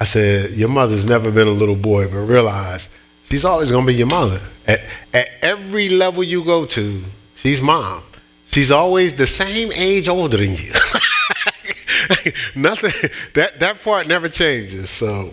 [0.00, 2.88] I said, "Your mother's never been a little boy, but realize
[3.28, 4.40] she's always gonna be your mother.
[4.66, 4.80] At
[5.12, 8.02] at every level you go to, she's mom.
[8.50, 10.72] She's always the same age older than you.
[12.54, 13.10] Nothing.
[13.34, 14.90] That that part never changes.
[14.90, 15.30] So,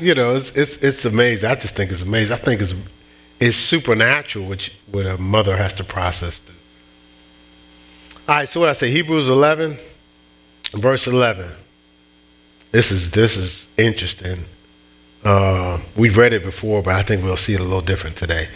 [0.00, 1.50] you know, it's it's it's amazing.
[1.50, 2.32] I just think it's amazing.
[2.32, 2.74] I think it's
[3.38, 6.38] it's supernatural, which what a mother has to process.
[6.38, 6.54] through.
[8.28, 8.48] All right.
[8.48, 9.76] So what I say, Hebrews eleven
[10.72, 11.50] verse 11.
[12.72, 14.44] This is this is interesting.
[15.24, 18.48] Uh, we've read it before, but I think we'll see it a little different today.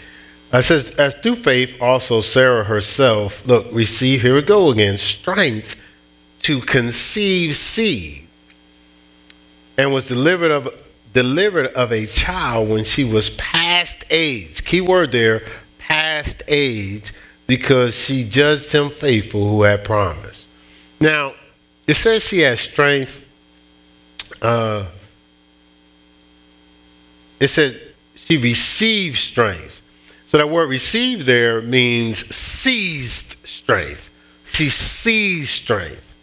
[0.53, 4.97] It says, as through faith, also Sarah herself, look, we see, here we go again,
[4.97, 5.81] strength
[6.43, 8.27] to conceive seed,
[9.77, 10.69] and was delivered of
[11.13, 14.63] delivered of a child when she was past age.
[14.65, 15.43] Key word there,
[15.77, 17.13] past age,
[17.47, 20.45] because she judged him faithful who had promised.
[20.99, 21.33] Now,
[21.87, 23.21] it says she has strength.
[24.41, 24.85] Uh,
[27.39, 27.79] it said
[28.15, 29.81] she received strength.
[30.27, 34.09] So that word received there means seized strength.
[34.45, 36.15] She seized strength.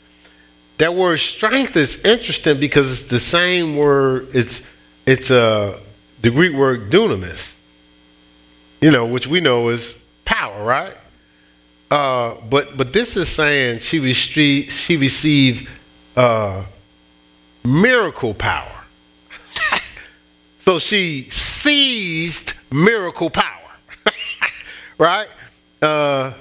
[0.79, 4.69] That word strength is interesting because it's the same word, it's
[5.07, 5.79] it's uh,
[6.23, 7.57] the Greek word dunamis,
[8.81, 10.97] you know, which we know is power, right?
[11.93, 15.69] Uh, but but this is saying she received she received
[16.17, 16.65] uh,
[17.63, 18.85] miracle power.
[20.59, 23.73] so she seized miracle power,
[24.99, 25.29] right?
[25.83, 26.33] Uh,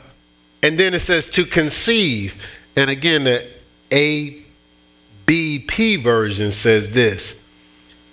[0.63, 2.47] and then it says to conceive,
[2.77, 3.45] and again the
[3.91, 7.33] ABP version says this.
[7.33, 7.39] It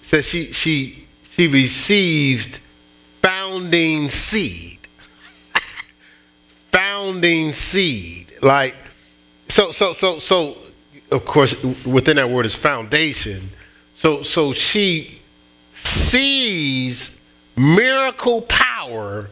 [0.03, 2.59] says she she she received
[3.23, 4.68] founding seed
[6.99, 8.33] founding seed.
[8.43, 8.75] Like,
[9.47, 10.57] so, so, so, so,
[11.11, 13.51] of course, within that word is foundation.
[13.95, 15.21] So, so she
[15.75, 17.21] sees
[17.57, 19.31] miracle power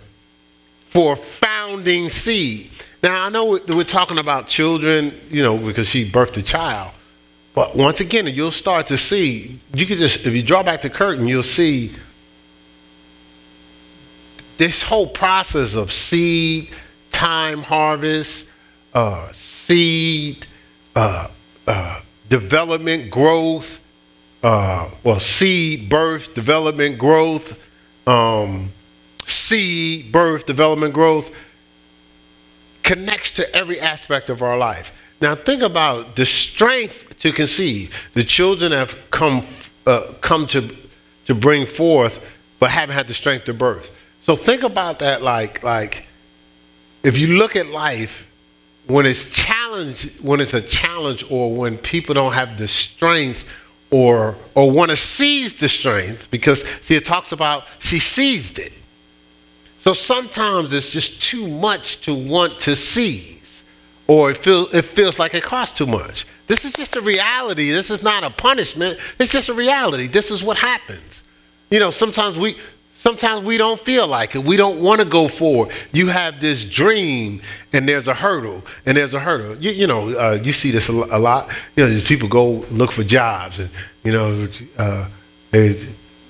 [0.86, 2.70] for founding seed.
[3.02, 6.92] Now, I know we're talking about children, you know, because she birthed a child.
[7.54, 10.90] But once again, you'll start to see, you can just, if you draw back the
[10.90, 11.92] curtain, you'll see
[14.56, 16.70] this whole process of seed,
[17.16, 18.46] time harvest,
[18.92, 20.46] uh, seed,
[20.94, 21.28] uh,
[21.66, 23.82] uh, development, growth,
[24.42, 27.66] uh, well, seed, birth, development, growth,
[28.06, 28.70] um,
[29.24, 31.34] seed, birth, development, growth,
[32.82, 34.92] connects to every aspect of our life.
[35.18, 38.10] Now, think about the strength to conceive.
[38.12, 39.42] The children have come,
[39.86, 40.68] uh, come to,
[41.24, 43.90] to bring forth, but haven't had the strength to birth.
[44.20, 46.05] So think about that like, like
[47.06, 48.32] if you look at life,
[48.88, 53.54] when it's challenge, when it's a challenge, or when people don't have the strength
[53.92, 58.72] or or want to seize the strength, because see, it talks about she seized it.
[59.78, 63.62] So sometimes it's just too much to want to seize,
[64.08, 66.26] or it feels it feels like it costs too much.
[66.48, 67.70] This is just a reality.
[67.70, 68.98] This is not a punishment.
[69.20, 70.08] It's just a reality.
[70.08, 71.22] This is what happens.
[71.70, 72.56] You know, sometimes we
[73.06, 74.42] Sometimes we don't feel like it.
[74.42, 75.72] We don't want to go forward.
[75.92, 77.40] You have this dream,
[77.72, 79.56] and there's a hurdle, and there's a hurdle.
[79.58, 81.48] You, you know, uh, you see this a, lot.
[81.76, 83.70] You know, people go look for jobs, and
[84.02, 85.06] you know, uh,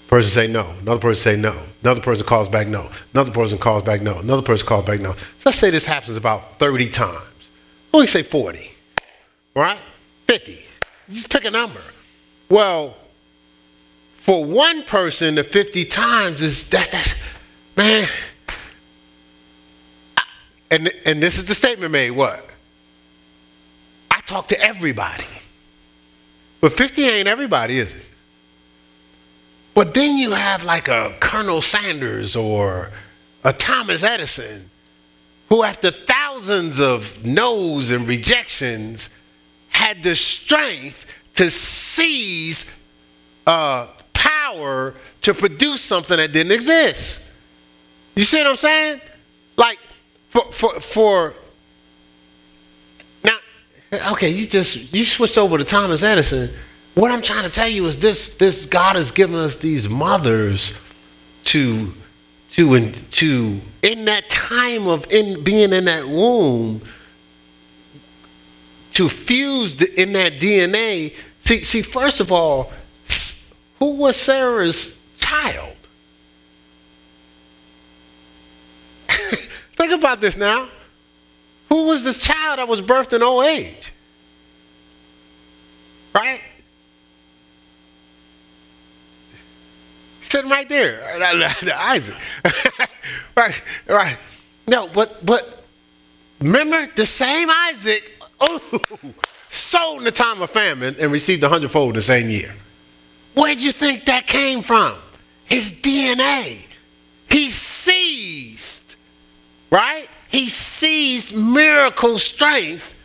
[0.07, 3.83] person say no, another person say no, another person calls back no, another person calls
[3.83, 5.15] back no, another person calls back no.
[5.15, 7.49] So let's say this happens about 30 times.
[7.95, 8.71] we say 40,
[9.55, 9.81] right?
[10.27, 10.59] 50.
[11.09, 11.81] Just pick a number.
[12.51, 12.99] Well,
[14.27, 17.23] for one person to 50 times is that's that's
[17.77, 18.09] man.
[20.69, 22.45] And and this is the statement made what?
[24.11, 25.29] I talk to everybody.
[26.61, 28.03] But 50 ain't everybody is it?
[29.77, 32.91] But then you have like a colonel sanders or
[33.45, 34.71] a thomas edison
[35.51, 39.09] who after thousands of no's and rejections
[39.69, 42.77] had the strength to seize
[43.47, 43.87] uh,
[44.47, 47.23] power to produce something that didn't exist.
[48.15, 49.01] You see what I'm saying?
[49.57, 49.79] Like
[50.29, 51.35] for for for
[53.25, 53.37] now
[54.13, 56.51] okay, you just you switched over to Thomas Edison.
[56.95, 60.79] What I'm trying to tell you is this this God has given us these mothers
[61.45, 61.93] to
[62.53, 66.81] to to in that time of in being in that womb
[68.93, 71.15] to fuse the, in that DNA.
[71.41, 72.73] See, see, first of all,
[73.79, 75.77] who was Sarah's child?
[79.09, 80.69] Think about this now.
[81.69, 83.93] Who was this child that was birthed in old age?
[86.15, 86.41] Right?
[90.23, 91.03] Sitting right there,
[91.75, 92.17] Isaac.
[93.37, 94.17] right, right.
[94.67, 95.65] No, but but
[96.41, 98.03] remember the same Isaac,
[98.41, 98.61] oh,
[99.49, 102.53] sold in the time of famine and received a hundredfold the same year.
[103.37, 104.95] Where'd you think that came from?
[105.45, 106.67] His DNA.
[107.29, 108.97] He seized,
[109.71, 110.09] right?
[110.31, 112.99] He seized miracle strength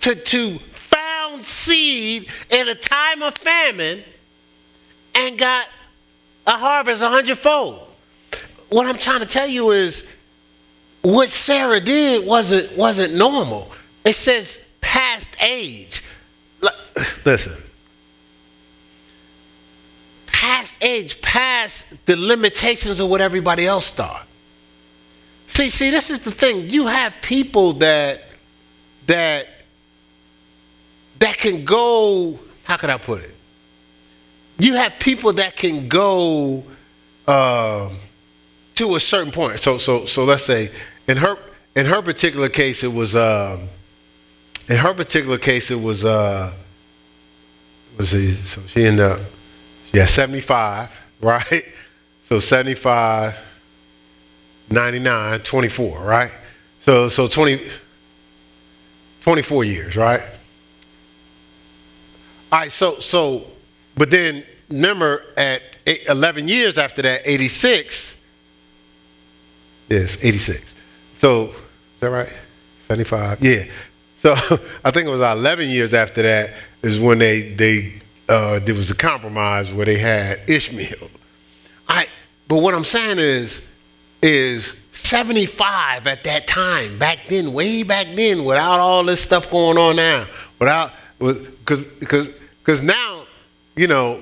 [0.00, 4.02] to, to found seed in a time of famine
[5.14, 5.66] and got
[6.46, 7.86] a harvest a hundredfold.
[8.70, 10.10] What I'm trying to tell you is
[11.02, 13.70] what Sarah did wasn't wasn't normal.
[14.04, 16.02] It says past age.
[17.24, 17.63] Listen,
[20.64, 24.26] past age, past the limitations of what everybody else thought.
[25.48, 26.70] See, see, this is the thing.
[26.70, 28.22] You have people that
[29.06, 29.46] that
[31.18, 32.38] that can go.
[32.64, 33.34] How can I put it?
[34.58, 36.64] You have people that can go
[37.26, 37.90] uh,
[38.76, 39.60] to a certain point.
[39.60, 40.70] So, so, so let's say
[41.06, 41.36] in her
[41.76, 43.60] in her particular case, it was uh,
[44.68, 46.52] in her particular case, it was uh,
[47.98, 49.20] was he, so she ended up
[49.94, 50.90] yeah, 75,
[51.20, 51.62] right?
[52.28, 53.38] So 75,
[54.70, 56.30] 99, 24, right?
[56.80, 57.60] So, so 20,
[59.22, 60.20] 24 years, right?
[62.52, 63.46] All right, so, so,
[63.96, 68.20] but then remember at eight, 11 years after that, 86,
[69.88, 70.74] yes, 86.
[71.18, 71.54] So, is
[72.00, 72.28] that right?
[72.86, 73.64] 75, yeah.
[74.18, 74.32] So
[74.84, 77.94] I think it was 11 years after that is when they, they
[78.28, 81.10] uh, there was a compromise where they had Ishmael.
[81.88, 82.06] I,
[82.48, 83.68] but what I'm saying is,
[84.22, 89.76] is 75 at that time, back then, way back then, without all this stuff going
[89.76, 90.26] on now,
[90.58, 93.24] without, because because because now,
[93.76, 94.20] you know,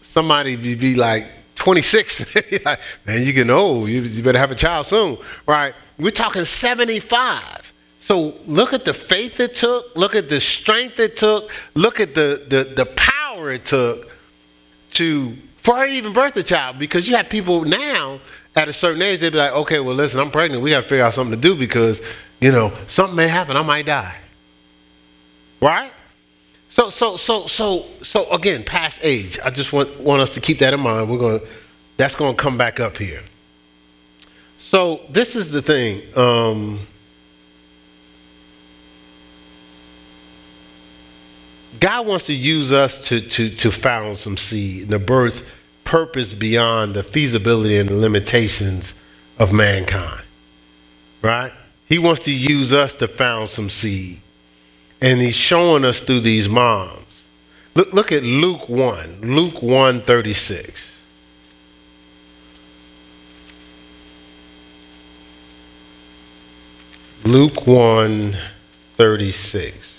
[0.00, 1.26] somebody be, be like
[1.56, 2.34] 26,
[2.64, 5.74] like, man, you getting old, you, you better have a child soon, right?
[5.98, 7.72] We're talking 75.
[7.98, 12.14] So look at the faith it took, look at the strength it took, look at
[12.14, 13.19] the, the, the power
[13.50, 14.10] it took
[14.92, 16.78] to for her to even birth a child.
[16.78, 18.20] Because you have people now
[18.56, 20.62] at a certain age, they'd be like, okay, well, listen, I'm pregnant.
[20.62, 22.02] We got to figure out something to do because,
[22.40, 23.56] you know, something may happen.
[23.56, 24.16] I might die.
[25.60, 25.92] Right?
[26.70, 29.38] So, so, so, so, so again, past age.
[29.44, 31.10] I just want, want us to keep that in mind.
[31.10, 31.40] We're going
[31.96, 33.20] that's going to come back up here.
[34.58, 36.02] So this is the thing.
[36.16, 36.80] Um,
[41.80, 46.94] God wants to use us to, to, to found some seed, the birth purpose beyond
[46.94, 48.94] the feasibility and the limitations
[49.38, 50.22] of mankind.
[51.22, 51.52] Right?
[51.86, 54.20] He wants to use us to found some seed.
[55.00, 57.24] And he's showing us through these moms.
[57.74, 61.00] Look, look at Luke 1, Luke 1 36.
[67.24, 68.36] Luke 1
[68.94, 69.89] 36.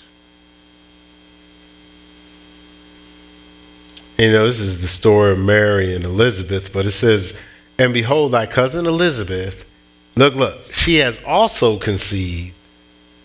[4.22, 7.36] You know, this is the story of Mary and Elizabeth, but it says,
[7.76, 9.68] And behold, thy cousin Elizabeth,
[10.14, 12.54] look, look, she has also conceived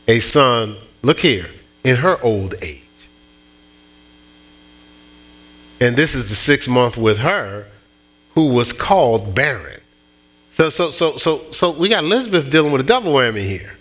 [0.07, 1.51] a son, look here,
[1.83, 2.87] in her old age.
[5.79, 7.67] And this is the sixth month with her,
[8.33, 9.81] who was called barren.
[10.53, 13.77] So, so, so, so, so we got Elizabeth dealing with a double whammy here.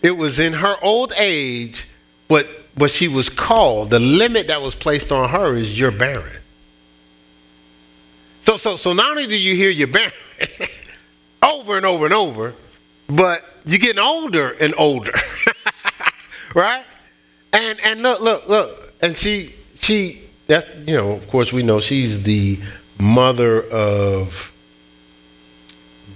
[0.00, 1.88] It was in her old age,
[2.28, 2.46] but
[2.80, 3.90] but she was called.
[3.90, 6.40] The limit that was placed on her is you're barren.
[8.40, 10.12] So so so not only do you hear you're barren
[11.42, 12.54] over and over and over,
[13.06, 15.12] but you're getting older and older.
[16.54, 16.82] right?
[17.52, 18.94] And and look, look, look.
[19.02, 22.58] And she she that's you know, of course we know she's the
[22.98, 24.52] mother of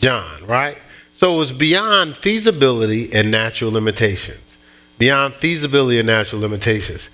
[0.00, 0.78] John, right?
[1.14, 4.43] So it was beyond feasibility and natural limitations.
[4.98, 7.10] Beyond feasibility and natural limitations.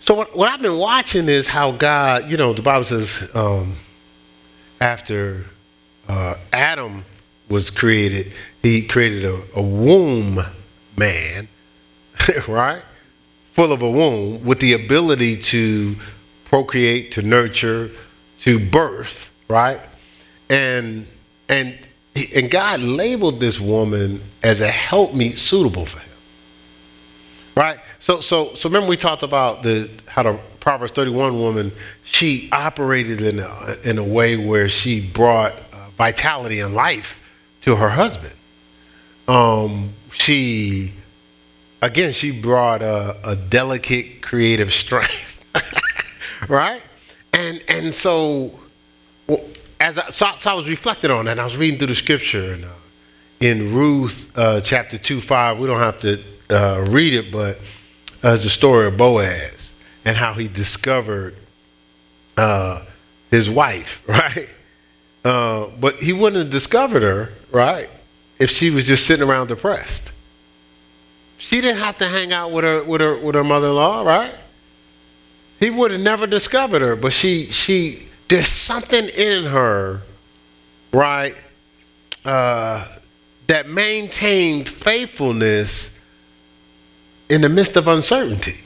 [0.00, 3.76] So what, what I've been watching is how God, you know, the Bible says um,
[4.80, 5.44] after
[6.08, 7.04] uh, Adam
[7.48, 8.32] was created,
[8.62, 10.40] he created a, a womb
[10.96, 11.48] man,
[12.48, 12.82] right?
[13.52, 15.96] Full of a womb with the ability to
[16.44, 17.90] procreate, to nurture,
[18.40, 19.80] to birth, right?
[20.50, 21.06] And
[21.48, 21.78] and
[22.34, 26.11] and God labeled this woman as a helpmeet suitable for him.
[27.54, 27.78] Right?
[28.00, 31.72] So so so remember we talked about the how the Proverbs 31 woman,
[32.04, 37.18] she operated in a, in a way where she brought uh, vitality and life
[37.62, 38.34] to her husband.
[39.26, 40.92] Um, she
[41.82, 45.44] again she brought a, a delicate creative strength
[46.48, 46.82] right
[47.32, 48.58] and and so
[49.26, 49.40] well,
[49.80, 52.52] as I, so, so, I was reflecting on that, I was reading through the scripture
[52.52, 52.68] and, uh,
[53.40, 55.58] in Ruth uh, chapter 2 5.
[55.58, 56.18] We don't have to
[56.52, 57.56] uh, read it, but
[58.22, 59.72] uh, it's the story of Boaz
[60.04, 61.34] and how he discovered
[62.36, 62.84] uh,
[63.30, 64.48] his wife, right?
[65.24, 67.88] Uh, but he wouldn't have discovered her, right,
[68.38, 70.12] if she was just sitting around depressed.
[71.38, 74.32] She didn't have to hang out with her with her with her mother-in-law, right?
[75.58, 80.02] He would have never discovered her, but she she there's something in her,
[80.92, 81.36] right,
[82.24, 82.86] uh,
[83.48, 85.91] that maintained faithfulness
[87.32, 88.60] in the midst of uncertainty.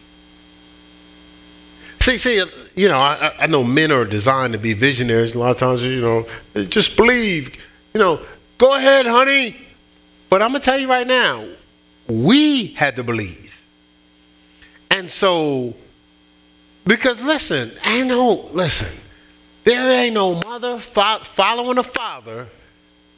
[2.00, 2.42] See, see,
[2.74, 5.36] you know, I, I know men are designed to be visionaries.
[5.36, 6.26] A lot of times, you know,
[6.64, 7.54] just believe,
[7.94, 8.20] you know,
[8.58, 9.56] go ahead, honey.
[10.28, 11.46] But I'm gonna tell you right now,
[12.08, 13.60] we had to believe.
[14.90, 15.74] And so,
[16.84, 19.00] because listen, ain't no, listen,
[19.62, 22.48] there ain't no mother fo- following a father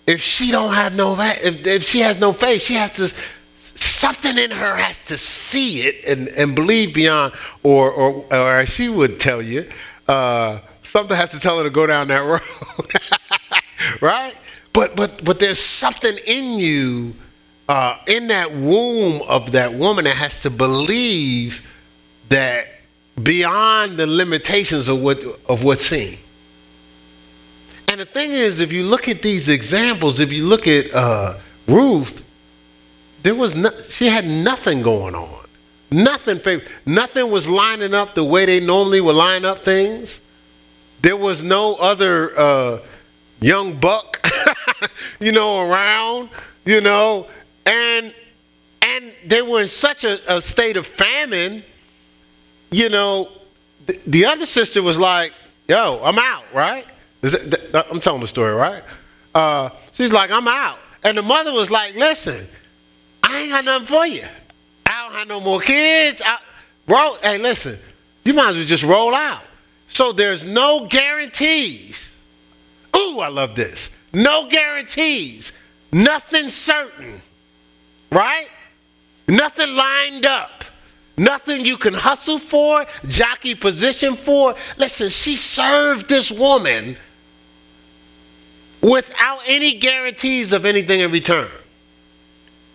[0.06, 2.60] if she don't have no if, if she has no faith.
[2.60, 3.14] She has to
[3.98, 8.68] something in her has to see it and, and believe beyond, or, or or as
[8.68, 9.68] she would tell you,
[10.06, 14.34] uh, something has to tell her to go down that road, right?
[14.72, 17.14] But but but there's something in you,
[17.68, 21.64] uh, in that womb of that woman that has to believe
[22.28, 22.66] that
[23.20, 25.18] beyond the limitations of what
[25.48, 26.18] of what's seen.
[27.88, 31.38] And the thing is, if you look at these examples, if you look at uh,
[31.66, 32.27] Ruth,
[33.22, 35.46] there was no, she had nothing going on,
[35.90, 40.20] nothing favor, nothing was lining up the way they normally would line up things.
[41.02, 42.78] There was no other uh,
[43.40, 44.20] young buck,
[45.20, 46.30] you know, around,
[46.64, 47.26] you know,
[47.66, 48.14] and
[48.80, 51.62] and they were in such a, a state of famine,
[52.70, 53.30] you know.
[53.86, 55.32] The, the other sister was like,
[55.66, 56.86] "Yo, I'm out," right?
[57.22, 58.82] I'm telling the story, right?
[59.34, 60.78] Uh, she's like, I'm out.
[61.02, 62.46] And the mother was like, listen,
[63.28, 64.24] I ain't got nothing for you.
[64.86, 66.22] I don't have no more kids.
[66.24, 66.38] I,
[67.22, 67.78] hey, listen,
[68.24, 69.42] you might as well just roll out.
[69.86, 72.16] So there's no guarantees.
[72.96, 73.90] Ooh, I love this.
[74.12, 75.52] No guarantees.
[75.92, 77.20] Nothing certain.
[78.10, 78.48] Right?
[79.26, 80.64] Nothing lined up.
[81.18, 84.54] Nothing you can hustle for, jockey position for.
[84.78, 86.96] Listen, she served this woman
[88.80, 91.48] without any guarantees of anything in return.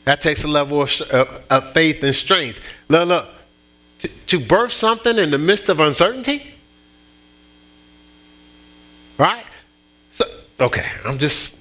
[0.06, 2.60] That takes a level of, uh, of faith and strength.
[2.90, 3.30] Look, look,
[4.00, 6.52] to, to birth something in the midst of uncertainty,
[9.18, 9.46] right?
[10.12, 10.26] So,
[10.60, 11.56] okay, I'm just,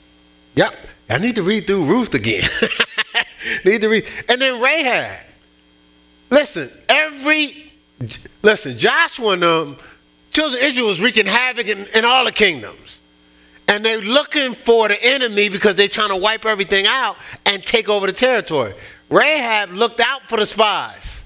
[0.57, 0.75] yep.
[1.09, 2.43] I need to read through Ruth again.
[3.65, 5.27] need to read, and then Rahab.
[6.31, 7.73] Listen, every
[8.43, 9.77] listen, Joshua and them,
[10.31, 13.02] children of Israel was wreaking havoc in, in all the kingdoms.
[13.69, 17.89] And they're looking for the enemy because they're trying to wipe everything out and take
[17.89, 18.75] over the territory.
[19.09, 21.23] Rahab looked out for the spies.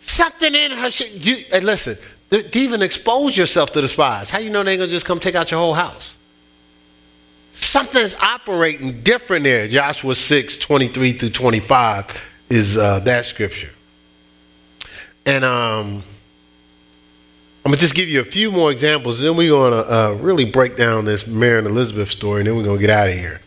[0.00, 0.88] Something in her.
[0.88, 1.96] You, and listen,
[2.30, 4.30] to even expose yourself to the spies.
[4.30, 6.16] How you know they're gonna just come take out your whole house?
[7.52, 9.66] Something's operating different there.
[9.66, 13.70] Joshua 6, 23 through 25 is uh, that scripture.
[15.24, 16.04] And um,
[17.66, 20.76] I'm gonna just give you a few more examples, then we're gonna uh, really break
[20.76, 23.40] down this Mary and Elizabeth story, and then we're gonna get out of here.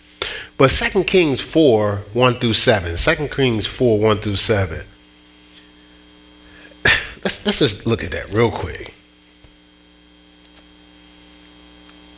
[0.57, 2.97] But 2 Kings 4, 1 through 7.
[2.97, 4.81] 2 Kings 4, 1 through 7.
[7.23, 8.93] Let's, let's just look at that real quick.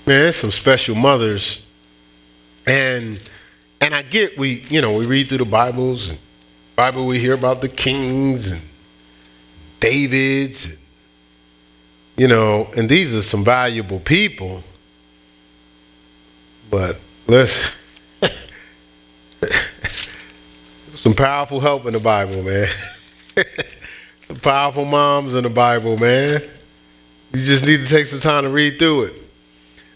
[0.08, 1.64] Man, there's some special mothers.
[2.66, 3.22] And
[3.80, 6.18] and I get we, you know, we read through the Bibles and
[6.76, 8.62] Bible we hear about the kings and
[9.80, 10.81] Davids and
[12.22, 14.62] you know, and these are some valuable people.
[16.70, 17.76] But let's
[20.94, 22.68] some powerful help in the Bible, man.
[24.22, 26.40] some powerful moms in the Bible, man.
[27.34, 29.14] You just need to take some time to read through it.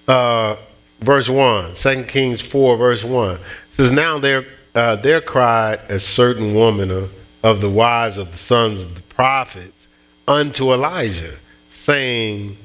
[0.07, 0.55] Uh,
[1.01, 3.37] verse 1, 2 Kings 4, verse 1
[3.69, 7.13] says, Now there, uh, there cried a certain woman of,
[7.43, 9.87] of the wives of the sons of the prophets
[10.27, 11.37] unto Elisha
[11.85, 12.57] saying,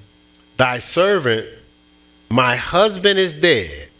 [0.57, 1.47] Thy servant,
[2.31, 3.91] my husband is dead.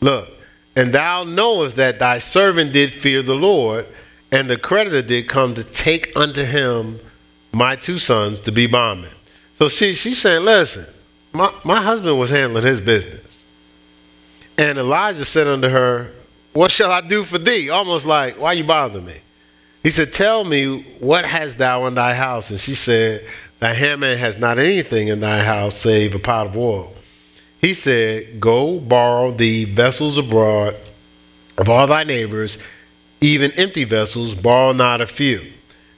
[0.00, 0.28] Look,
[0.74, 3.86] and thou knowest that thy servant did fear the Lord,
[4.32, 6.98] and the creditor did come to take unto him
[7.52, 9.10] my two sons to be bondmen.
[9.58, 10.86] So she, she's saying, Listen,
[11.32, 13.20] my, my husband was handling his business.
[14.58, 16.10] And Elisha said unto her,
[16.54, 17.70] What shall I do for thee?
[17.70, 19.18] Almost like, Why you bother me?
[19.84, 22.50] He said, Tell me, what hast thou in thy house?
[22.50, 23.24] And she said,
[23.60, 26.94] Thy handmaid has not anything in thy house save a pot of oil.
[27.60, 30.76] He said, Go borrow the vessels abroad
[31.58, 32.56] of all thy neighbors,
[33.20, 35.52] even empty vessels, borrow not a few.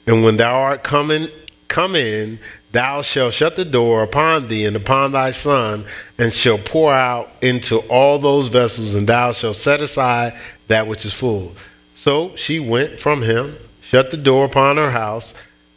[0.09, 1.29] And when thou art coming,
[1.69, 2.41] come in,
[2.73, 5.85] thou shalt shut the door upon thee and upon thy son,
[6.19, 10.37] and shall pour out into all those vessels, and thou shalt set aside
[10.67, 11.55] that which is full.
[11.95, 15.33] So she went from him, shut the door upon her house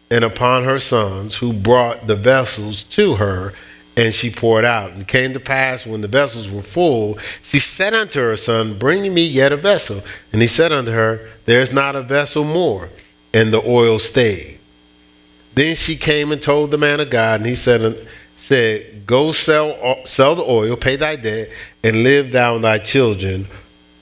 [0.09, 3.53] and upon her sons, who brought the vessels to her,
[3.97, 4.91] and she poured out.
[4.91, 8.77] And it came to pass when the vessels were full, she said unto her son,
[8.77, 10.03] Bring me yet a vessel.
[10.31, 12.89] And he said unto her, There is not a vessel more.
[13.33, 14.59] And the oil stayed.
[15.55, 20.05] Then she came and told the man of God, and he said, said Go sell,
[20.05, 21.49] sell the oil, pay thy debt,
[21.83, 23.47] and live and thy children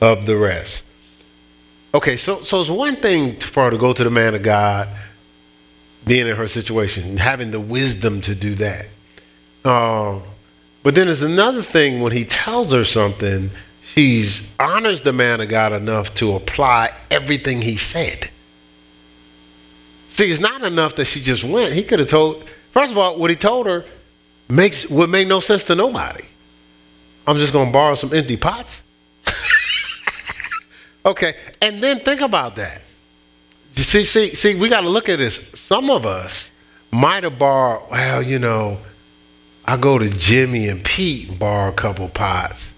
[0.02, 0.84] of the rest.
[1.94, 4.90] Okay, so, so it's one thing for her to go to the man of God
[6.06, 8.88] being in her situation, having the wisdom to do that.
[9.64, 10.20] Uh,
[10.84, 13.50] but then there's another thing when he tells her something,
[13.84, 14.28] she
[14.60, 18.30] honors the man of God enough to apply everything he said.
[20.10, 21.74] See, it's not enough that she just went.
[21.74, 23.86] He could have told, first of all, what he told her
[24.50, 26.26] makes would make no sense to nobody.
[27.26, 28.82] I'm just going to borrow some empty pots.
[31.06, 32.82] okay, and then think about that.
[33.76, 35.36] See, see, see, we got to look at this.
[35.60, 36.52] Some of us
[36.92, 38.78] might have borrowed, well, you know,
[39.66, 42.74] I go to Jimmy and Pete and borrow a couple pots.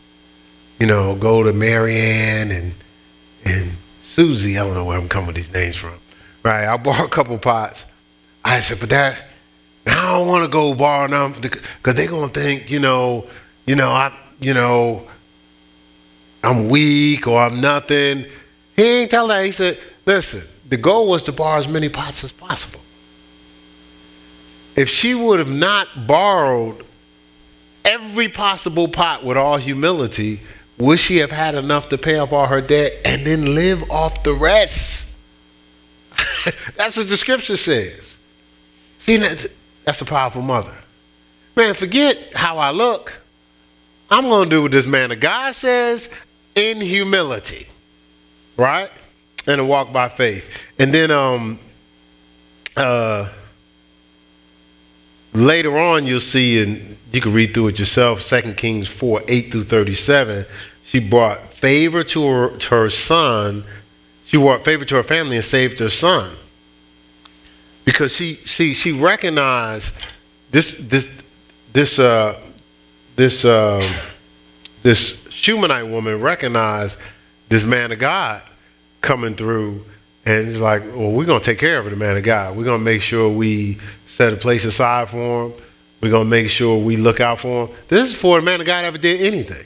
[0.79, 2.73] You know, go to Marianne and
[3.45, 3.71] and
[4.01, 4.57] Susie.
[4.57, 5.93] I don't know where I'm coming with these names from.
[6.43, 6.65] Right?
[6.65, 7.85] I borrow a couple pots.
[8.43, 9.17] I said, but that
[9.87, 13.27] I don't want to go borrow them because they're gonna think, you know,
[13.65, 15.07] you know, I, you know,
[16.43, 18.25] I'm weak or I'm nothing.
[18.75, 19.45] He ain't tell that.
[19.45, 22.81] He said, listen, the goal was to borrow as many pots as possible.
[24.75, 26.83] If she would have not borrowed
[27.83, 30.41] every possible pot with all humility,
[30.77, 34.23] would she have had enough to pay off all her debt and then live off
[34.23, 35.15] the rest?
[36.75, 38.17] that's what the scripture says.
[38.99, 40.73] See, that's, a powerful mother.
[41.55, 43.21] Man, forget how I look.
[44.09, 46.09] I'm going to do what this man of God says
[46.53, 47.67] in humility,
[48.57, 48.91] right?
[49.47, 50.65] And a walk by faith.
[50.79, 51.59] And then um,
[52.75, 53.29] uh,
[55.33, 59.51] later on, you'll see, and you can read through it yourself, 2 Kings 4 8
[59.51, 60.45] through 37.
[60.83, 63.65] She brought favor to her, to her son.
[64.25, 66.35] She brought favor to her family and saved her son.
[67.83, 69.93] Because she, she, she recognized
[70.49, 71.21] this, this,
[71.71, 72.39] this, uh,
[73.15, 73.83] this, uh,
[74.81, 76.97] this Shunammite woman recognized
[77.49, 78.41] this man of God
[79.05, 79.85] coming through,
[80.25, 82.57] and it's like, well, we're gonna take care of the man of God.
[82.57, 83.77] We're gonna make sure we
[84.07, 85.53] set a place aside for him.
[86.01, 87.75] We're gonna make sure we look out for him.
[87.87, 89.65] This is before the man of God ever did anything.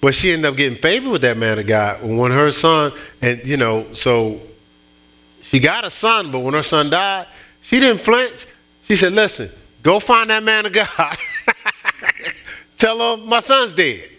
[0.00, 2.92] But she ended up getting favor with that man of God when her son,
[3.22, 4.38] and you know, so
[5.42, 7.26] she got a son, but when her son died,
[7.62, 8.46] she didn't flinch.
[8.82, 9.48] She said, listen,
[9.82, 11.16] go find that man of God.
[12.76, 14.10] Tell her my son's dead.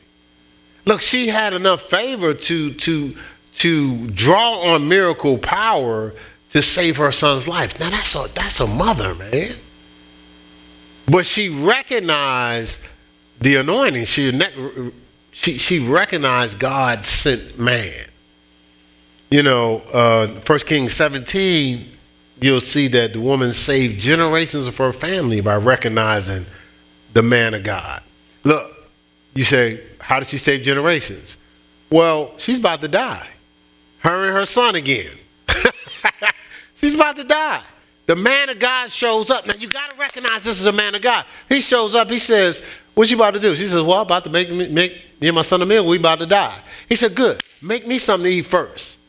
[0.85, 3.15] Look, she had enough favor to to
[3.55, 6.13] to draw on miracle power
[6.51, 7.79] to save her son's life.
[7.79, 9.55] Now that's a that's a mother, man.
[11.09, 12.79] But she recognized
[13.39, 14.05] the anointing.
[14.05, 14.31] She
[15.31, 18.07] she she recognized God sent man.
[19.31, 21.91] You know, uh, 1 Kings 17,
[22.41, 26.45] you'll see that the woman saved generations of her family by recognizing
[27.13, 28.01] the man of God.
[28.43, 28.71] Look,
[29.33, 31.37] you say, how did she save generations?
[31.89, 33.27] Well, she's about to die.
[34.05, 35.09] Her and her son again.
[36.75, 37.63] she's about to die.
[38.05, 39.47] The man of God shows up.
[39.47, 41.25] Now you got to recognize this is a man of God.
[41.49, 42.11] He shows up.
[42.11, 42.61] He says,
[42.93, 45.29] "What you about to do?" She says, "Well, I'm about to make me, make me
[45.29, 45.87] and my son a meal.
[45.87, 46.55] We about to die."
[46.87, 47.41] He said, "Good.
[47.63, 48.99] Make me something to eat first.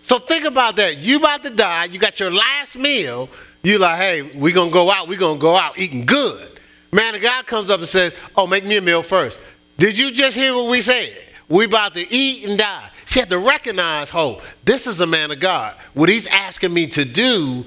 [0.00, 0.96] So think about that.
[0.96, 1.84] You about to die.
[1.84, 3.28] You got your last meal.
[3.62, 5.08] You like, hey, we gonna go out.
[5.08, 6.58] We gonna go out eating good.
[6.90, 9.38] Man of God comes up and says, "Oh, make me a meal first.
[9.76, 11.14] Did you just hear what we said?
[11.50, 12.90] We about to eat and die.
[13.10, 15.74] She had to recognize, oh, this is a man of God.
[15.94, 17.66] What he's asking me to do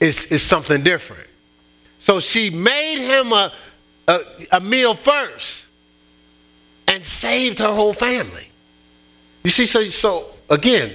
[0.00, 1.28] is, is something different.
[1.98, 3.52] So she made him a,
[4.08, 4.20] a,
[4.52, 5.66] a meal first
[6.88, 8.48] and saved her whole family.
[9.44, 10.92] You see, so, so again,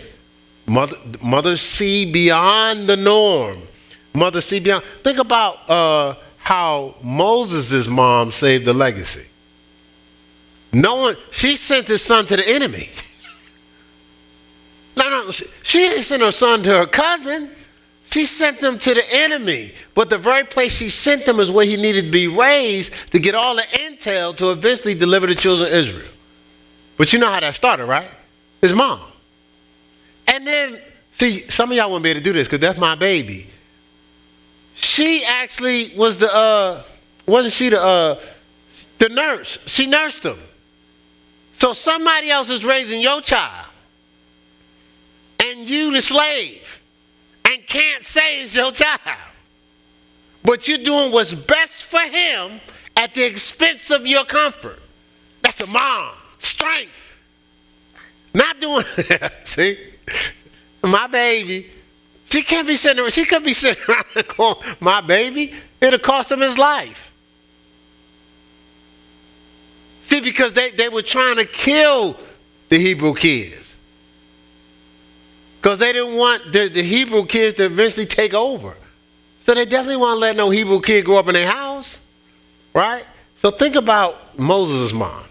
[0.65, 3.55] mother, mothers see beyond the norm.
[4.15, 4.83] Mothers see beyond.
[5.03, 9.27] Think about uh, how Moses' mom saved the legacy.
[10.73, 12.89] No one, she sent his son to the enemy.
[14.97, 17.49] no, no, she didn't send her son to her cousin.
[18.05, 19.73] She sent him to the enemy.
[19.93, 23.19] But the very place she sent him is where he needed to be raised to
[23.19, 26.07] get all the intel to eventually deliver the children of Israel.
[26.97, 28.09] But you know how that started, right?
[28.61, 29.01] His mom.
[30.27, 30.79] And then,
[31.11, 33.47] see, some of y'all won't be able to do this because that's my baby.
[34.75, 36.83] She actually was the, uh,
[37.25, 38.19] wasn't she the, uh,
[38.99, 39.67] the nurse?
[39.67, 40.37] She nursed him.
[41.53, 43.64] So somebody else is raising your child,
[45.55, 46.81] and you the slave,
[47.45, 48.99] and can't say it's your child.
[50.43, 52.59] But you're doing what's best for him
[52.95, 54.79] at the expense of your comfort.
[55.41, 56.11] That's a mom.
[56.39, 57.03] Strength.
[58.33, 58.83] Not doing
[59.43, 59.77] see?
[60.83, 61.67] My baby.
[62.25, 65.53] She can't be sitting she could be sitting around and going, my baby.
[65.81, 67.13] It'll cost him his life.
[70.01, 72.17] See, because they, they were trying to kill
[72.69, 73.64] the Hebrew kids.
[75.65, 78.75] Because they didn't want the, the Hebrew kids to eventually take over.
[79.41, 81.99] So they definitely want to let no Hebrew kid grow up in their house.
[82.71, 83.03] Right?
[83.37, 85.23] So think about Moses' mom.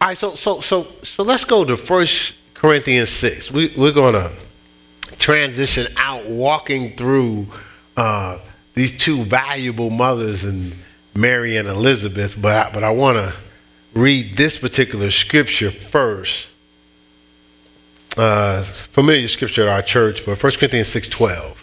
[0.00, 3.50] All right, so so so so let's go to First Corinthians 6.
[3.50, 4.32] We, we're to
[5.18, 7.48] transition out walking through
[7.98, 8.38] uh,
[8.72, 10.74] these two valuable mothers and
[11.14, 13.34] Mary and Elizabeth, but I, but I want to
[13.92, 16.46] read this particular scripture first.
[18.16, 21.56] Uh, familiar scripture at our church, but 1 Corinthians 6.12.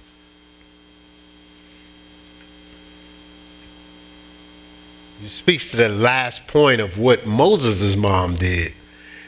[5.26, 8.74] It speaks to the last point of what Moses' mom did.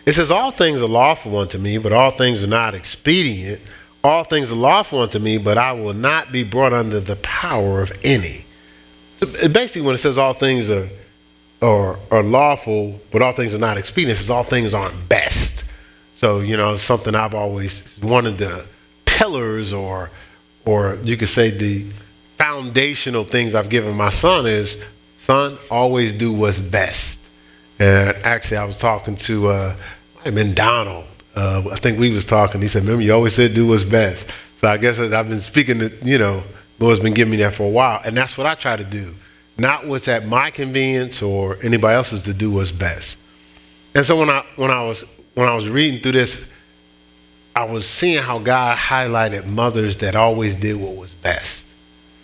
[0.06, 3.62] It says, All things are lawful unto me, but all things are not expedient.
[4.04, 7.82] All things are lawful unto me, but I will not be brought under the power
[7.82, 8.46] of any.
[9.18, 10.90] So basically, when it says all things are,
[11.62, 15.55] are, are lawful, but all things are not expedient, it says all things aren't best.
[16.26, 18.66] So, you know, something I've always, one of the
[19.06, 20.10] pillars or,
[20.66, 21.84] or you could say the
[22.36, 24.84] foundational things I've given my son is,
[25.20, 27.20] son, always do what's best.
[27.78, 29.76] And actually, I was talking to, uh,
[30.24, 31.06] have been Donald.
[31.36, 32.60] Uh, I think we was talking.
[32.60, 34.28] He said, remember, you always said do what's best.
[34.62, 36.42] So I guess I've been speaking to, you know,
[36.80, 38.02] Lord's been giving me that for a while.
[38.04, 39.14] And that's what I try to do.
[39.60, 43.20] Not what's at my convenience or anybody else's to do what's best.
[43.94, 45.06] And so when I, when I, was,
[45.36, 46.50] when I was reading through this,
[47.56, 51.68] I was seeing how God highlighted mothers that always did what was best.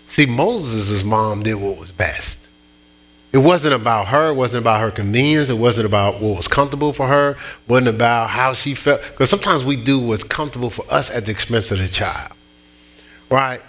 [0.08, 2.40] See, Moses' mom did what was best.
[3.32, 4.30] It wasn't about her.
[4.30, 5.50] It wasn't about her convenience.
[5.50, 7.32] It wasn't about what was comfortable for her.
[7.32, 7.38] It
[7.70, 9.02] wasn't about how she felt.
[9.04, 12.34] Because sometimes we do what's comfortable for us at the expense of the child,
[13.30, 13.62] right?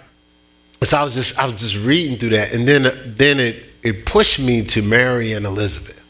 [0.81, 4.05] So I was just I was just reading through that, and then then it it
[4.05, 6.01] pushed me to Mary and Elizabeth.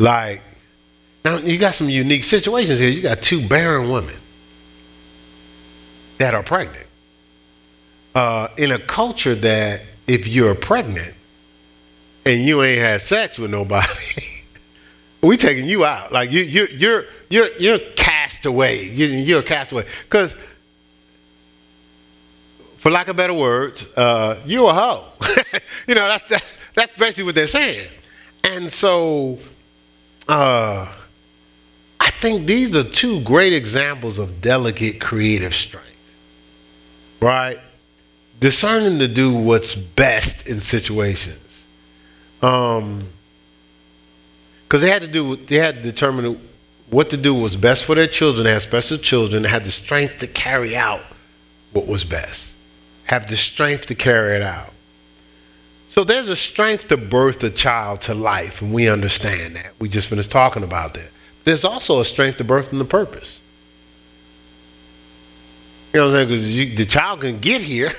[0.00, 0.42] Like
[1.24, 2.88] now you got some unique situations here.
[2.88, 4.16] You got two barren women
[6.18, 6.86] that are pregnant
[8.14, 11.14] uh, in a culture that if you're pregnant
[12.24, 14.22] and you ain't had sex with nobody,
[15.22, 16.12] we taking you out.
[16.12, 18.84] Like you, you, you're, you're, you're cast away.
[18.84, 19.84] You, you're a castaway.
[20.04, 20.36] Because,
[22.78, 25.04] for lack of better words, uh, you a hoe.
[25.86, 27.88] you know, that's, that's, that's basically what they're saying.
[28.42, 29.38] And so,
[30.26, 30.92] uh,
[32.02, 35.88] I think these are two great examples of delicate creative strength.
[37.20, 37.60] Right?
[38.40, 41.64] Discerning to do what's best in situations.
[42.42, 43.06] Um,
[44.64, 46.40] because they had to do, they had to determine
[46.90, 48.44] what to do was best for their children.
[48.44, 49.44] They had special children.
[49.44, 51.02] They had the strength to carry out
[51.72, 52.52] what was best.
[53.04, 54.72] Have the strength to carry it out.
[55.90, 59.74] So there's a strength to birth a child to life, and we understand that.
[59.78, 61.10] We just finished talking about that.
[61.44, 63.40] There's also a strength to birth and the purpose.
[65.92, 66.64] You know what I'm saying?
[66.64, 67.92] Because the child can get here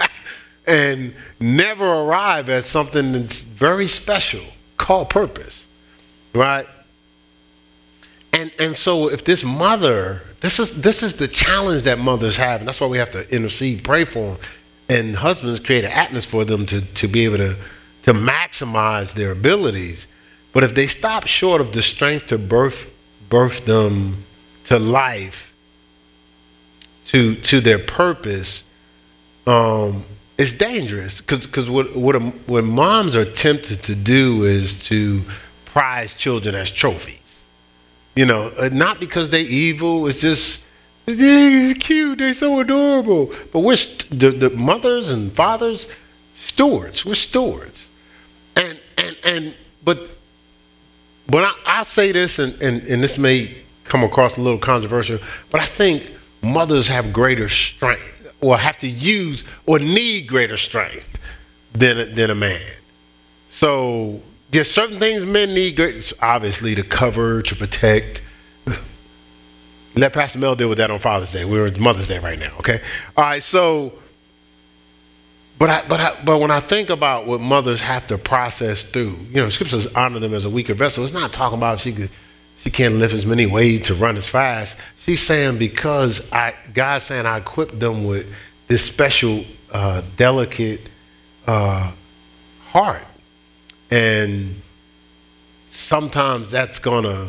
[0.66, 4.44] and never arrive at something that's very special
[4.76, 5.66] called purpose,
[6.34, 6.66] right?
[8.32, 12.60] And and so if this mother, this is this is the challenge that mothers have,
[12.60, 14.38] and that's why we have to intercede, pray for them,
[14.88, 17.56] and husbands create an atmosphere for them to to be able to
[18.04, 20.06] to maximize their abilities.
[20.54, 22.92] But if they stop short of the strength to birth
[23.28, 24.24] birth them
[24.66, 25.52] to life,
[27.06, 28.62] to to their purpose,
[29.46, 30.04] um,
[30.38, 32.14] it's dangerous because what what,
[32.46, 35.22] what moms are tempted to do is to
[35.66, 37.42] prize children as trophies.
[38.14, 40.06] You know, uh, not because they're evil.
[40.06, 40.64] It's just
[41.04, 42.18] they're cute.
[42.18, 43.34] They're so adorable.
[43.52, 45.88] But we're st- the, the mothers and fathers
[46.36, 47.04] stewards.
[47.04, 47.88] We're stewards.
[48.54, 49.98] And and and but
[51.28, 55.18] but I, I say this, and, and and this may come across a little controversial,
[55.50, 56.10] but I think
[56.42, 61.18] mothers have greater strength or have to use or need greater strength
[61.72, 62.60] than, than a man.
[63.50, 64.20] So
[64.50, 68.22] there's certain things men need, great, obviously, to cover, to protect.
[69.96, 71.44] Let Pastor Mel deal with that on Father's Day.
[71.44, 72.80] We're Mother's Day right now, okay?
[73.16, 73.92] All right, so,
[75.58, 79.16] but I, but I, but when I think about what mothers have to process through,
[79.30, 81.04] you know, scriptures honor them as a weaker vessel.
[81.04, 82.10] It's not talking about she could
[82.58, 84.76] she can't lift as many weights to run as fast.
[84.98, 88.32] She's saying because I, God's saying I equipped them with
[88.68, 90.80] this special, uh, delicate
[91.46, 91.92] uh,
[92.68, 93.04] heart,
[93.90, 94.62] and
[95.70, 97.28] sometimes that's gonna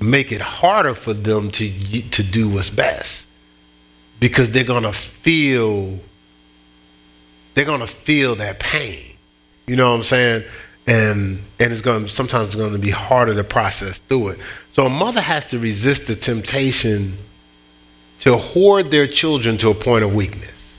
[0.00, 1.68] make it harder for them to
[2.10, 3.26] to do what's best
[4.20, 5.98] because they're gonna feel
[7.56, 9.16] they're gonna feel that pain.
[9.66, 10.44] You know what I'm saying?
[10.86, 14.38] and and it's to sometimes it's to be harder to process through it.
[14.72, 17.16] So a mother has to resist the temptation
[18.20, 20.76] to hoard their children to a point of weakness.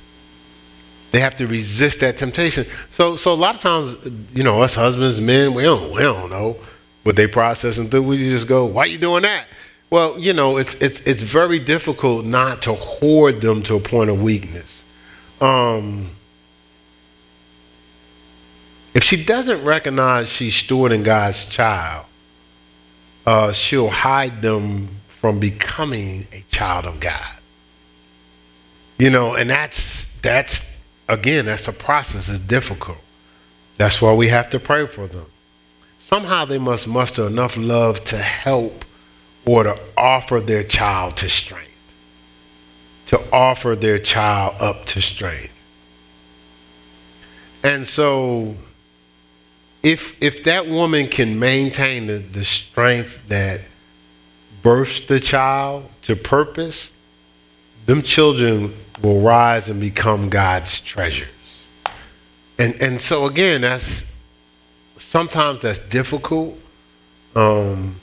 [1.11, 2.65] They have to resist that temptation.
[2.91, 6.29] So so a lot of times, you know, us husbands, men, we don't we don't
[6.29, 6.57] know
[7.03, 8.03] what they processing through.
[8.03, 9.45] We just go, "Why you doing that?"
[9.89, 14.09] Well, you know, it's it's it's very difficult not to hoard them to a point
[14.09, 14.83] of weakness.
[15.41, 16.09] Um,
[18.97, 22.07] if she doesn't recognize she's stewarding God's child,
[23.27, 27.35] uh, she'll hide them from becoming a child of God.
[28.97, 30.75] You know, and that's that's
[31.07, 32.27] again, that's a process.
[32.27, 32.97] It's difficult.
[33.77, 35.27] That's why we have to pray for them.
[35.99, 38.83] Somehow they must muster enough love to help
[39.45, 41.67] or to offer their child to strength.
[43.07, 45.53] To offer their child up to strength.
[47.63, 48.55] And so
[49.87, 53.61] if if that woman can maintain the, the strength that
[54.61, 56.91] births the child to purpose,
[57.85, 61.65] them children will rise and become God's treasures.
[62.59, 64.13] And and so again, that's
[64.99, 66.59] sometimes that's difficult,
[67.37, 67.95] Um,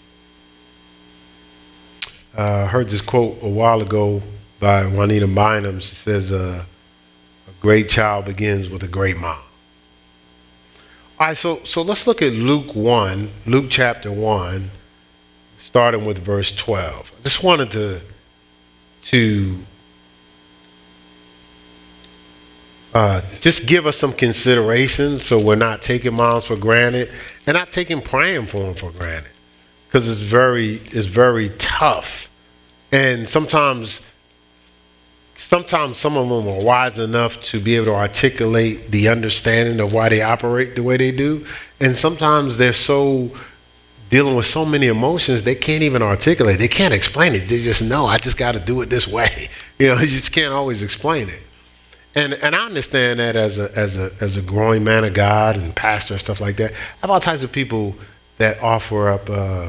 [2.37, 4.23] I uh, heard this quote a while ago
[4.61, 5.81] by Juanita Bynum.
[5.81, 6.65] She says, uh,
[7.49, 9.44] "A great child begins with a great mom."
[11.21, 14.71] All right, so so let's look at Luke one, Luke chapter one,
[15.59, 17.13] starting with verse twelve.
[17.21, 18.01] I just wanted to
[19.03, 19.59] to
[22.95, 27.11] uh, just give us some consideration so we're not taking moms for granted
[27.47, 29.33] and not taking praying for them for granted
[29.87, 32.31] because it's very it's very tough
[32.93, 34.09] and sometimes
[35.55, 39.93] sometimes some of them are wise enough to be able to articulate the understanding of
[39.93, 41.47] why they operate the way they do.
[41.79, 43.31] And sometimes they're so
[44.11, 46.59] dealing with so many emotions they can't even articulate.
[46.59, 47.47] They can't explain it.
[47.49, 49.49] They just know i just got to do it this way.
[49.77, 51.43] You know you just can't always explain it.
[52.15, 55.57] And and I understand that as a as a as a growing man of God
[55.57, 56.71] and pastor and stuff like that.
[56.71, 57.97] I have all types of people
[58.39, 59.69] that offer up uh, uh,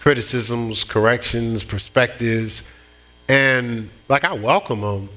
[0.00, 2.70] criticisms, corrections, perspectives,
[3.30, 5.08] and like I welcome them.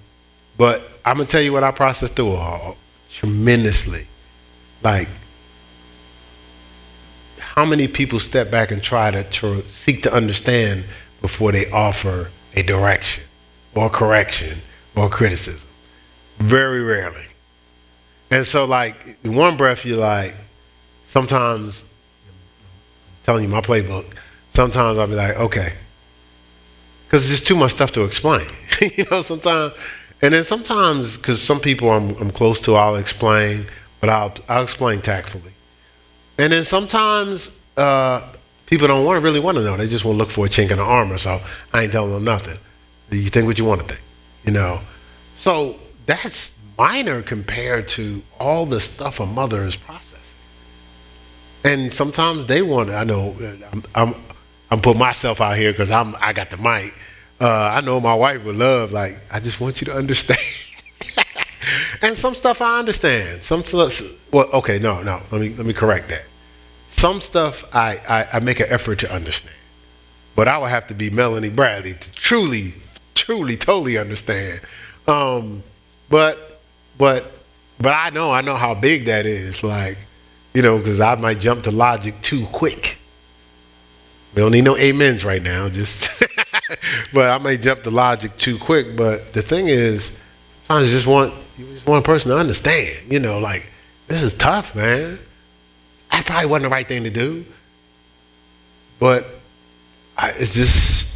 [0.56, 2.78] But I'm gonna tell you what I process through all
[3.10, 4.08] tremendously.
[4.84, 5.08] Like
[7.40, 10.86] how many people step back and try to, to seek to understand
[11.22, 13.24] before they offer a direction
[13.76, 14.60] or correction
[14.96, 15.68] or criticism
[16.38, 17.26] very rarely.
[18.30, 20.34] And so, like, one breath, you're like,
[21.06, 21.94] sometimes,
[22.28, 24.06] I'm telling you my playbook,
[24.54, 25.74] sometimes I'll be like, okay.
[27.14, 28.48] Because there's too much stuff to explain.
[28.82, 29.74] you know, sometimes,
[30.24, 33.68] and then sometimes, because some people I'm, I'm close to, I'll explain,
[34.02, 35.52] but I'll, I'll explain tactfully.
[36.40, 38.28] And then sometimes uh,
[38.66, 39.78] people don't want to really want to know.
[39.78, 41.20] They just want to look for a chink in the armor.
[41.20, 41.40] So
[41.72, 42.58] I ain't telling them nothing.
[43.12, 44.02] You think what you want to think,
[44.44, 44.80] you know.
[45.36, 45.76] So
[46.08, 50.40] that's minor compared to all the stuff a mother is processing.
[51.64, 52.90] And sometimes they want.
[52.90, 53.36] I know.
[53.72, 53.84] I'm.
[53.94, 54.16] I'm,
[54.72, 56.16] I'm putting myself out here because I'm.
[56.20, 56.96] I got the mic.
[57.44, 58.94] Uh, I know my wife would love.
[58.94, 60.40] Like I just want you to understand.
[62.02, 63.44] and some stuff I understand.
[63.44, 64.32] Some stuff.
[64.32, 65.22] Well, okay, no, no.
[65.30, 66.24] Let me let me correct that.
[66.88, 69.56] Some stuff I, I, I make an effort to understand,
[70.38, 72.76] but I would have to be Melanie Bradley to truly,
[73.14, 74.62] truly, totally understand.
[75.06, 75.64] Um,
[76.08, 76.62] but
[76.98, 77.30] but
[77.78, 79.66] but I know I know how big that is.
[79.66, 79.98] Like,
[80.54, 83.00] you know, because I might jump to logic too quick.
[84.34, 85.70] We don't need no amens right now.
[85.70, 86.24] Just,
[87.14, 88.96] but I may jump the logic too quick.
[88.96, 90.18] But the thing is,
[90.64, 93.12] sometimes you just want you just want a person to understand.
[93.12, 93.72] You know, like
[94.08, 95.20] this is tough, man.
[96.12, 97.46] That probably wasn't the right thing to do.
[99.00, 99.26] But
[100.18, 101.14] I, it's just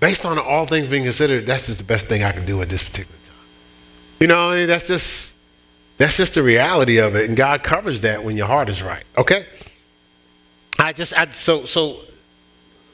[0.00, 1.46] based on all things being considered.
[1.46, 3.46] That's just the best thing I can do at this particular time.
[4.20, 5.34] you know, that's just
[5.96, 9.04] that's just the reality of it, and God covers that when your heart is right.
[9.16, 9.44] Okay.
[10.78, 12.00] I just I so so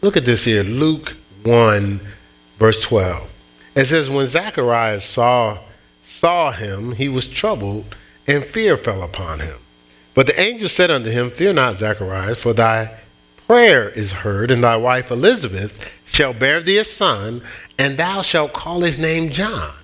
[0.02, 1.16] look at this here, Luke
[1.48, 2.00] one,
[2.58, 3.32] verse twelve.
[3.74, 5.58] It says, when Zacharias saw
[6.02, 7.94] saw him, he was troubled,
[8.26, 9.58] and fear fell upon him.
[10.14, 12.98] But the angel said unto him, Fear not, Zacharias, for thy
[13.46, 17.40] prayer is heard, and thy wife Elizabeth shall bear thee a son,
[17.78, 19.74] and thou shalt call his name John.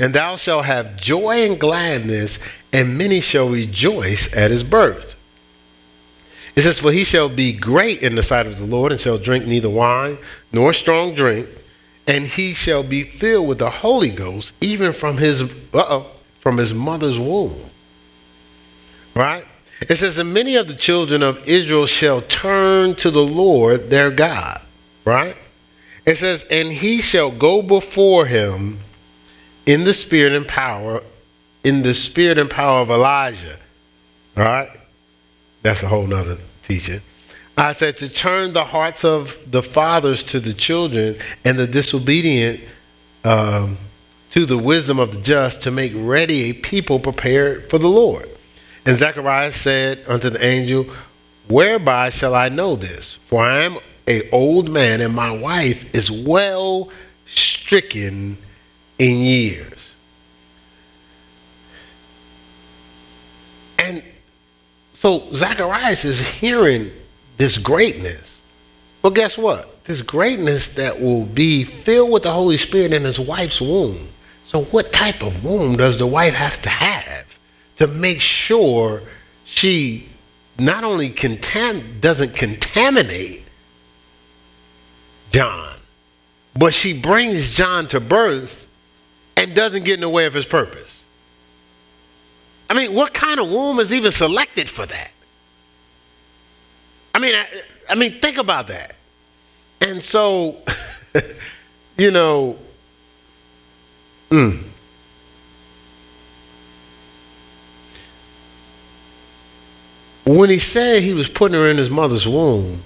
[0.00, 2.40] And thou shalt have joy and gladness,
[2.72, 5.14] and many shall rejoice at his birth.
[6.56, 9.16] It says, For he shall be great in the sight of the Lord, and shall
[9.16, 10.18] drink neither wine
[10.52, 11.48] nor strong drink,
[12.06, 15.42] and he shall be filled with the Holy Ghost, even from his
[15.74, 16.06] uh-oh,
[16.40, 17.70] from his mother's womb.
[19.14, 19.44] Right?
[19.80, 24.10] It says, And many of the children of Israel shall turn to the Lord their
[24.10, 24.60] God.
[25.04, 25.36] Right?
[26.06, 28.78] It says, And he shall go before him
[29.66, 31.02] in the spirit and power,
[31.62, 33.58] in the spirit and power of Elijah.
[34.36, 34.70] All right?
[35.62, 37.02] That's a whole nother teaching.
[37.58, 42.60] I said to turn the hearts of the fathers to the children and the disobedient
[43.24, 43.78] um,
[44.30, 48.28] to the wisdom of the just to make ready a people prepared for the Lord.
[48.86, 50.86] And Zechariah said unto the angel,
[51.48, 53.14] Whereby shall I know this?
[53.26, 56.90] For I am a old man, and my wife is well
[57.26, 58.38] stricken
[59.00, 59.94] in years.
[63.80, 64.04] And
[64.92, 66.92] so Zacharias is hearing
[67.38, 68.40] this greatness.
[69.00, 69.84] But guess what?
[69.84, 74.08] This greatness that will be filled with the Holy Spirit in his wife's womb.
[74.44, 77.38] So, what type of womb does the wife have to have
[77.76, 79.02] to make sure
[79.44, 80.08] she
[80.58, 83.44] not only contam- doesn't contaminate
[85.30, 85.76] John,
[86.54, 88.68] but she brings John to birth
[89.36, 91.04] and doesn't get in the way of his purpose.
[92.68, 95.10] I mean, what kind of womb is even selected for that?
[97.18, 97.46] I mean, I,
[97.90, 98.94] I mean, think about that.
[99.80, 100.58] And so,
[101.98, 102.56] you know,
[104.30, 104.62] mm,
[110.24, 112.84] when he said he was putting her in his mother's womb,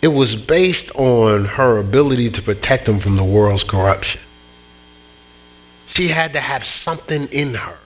[0.00, 4.22] it was based on her ability to protect him from the world's corruption.
[5.88, 7.76] She had to have something in her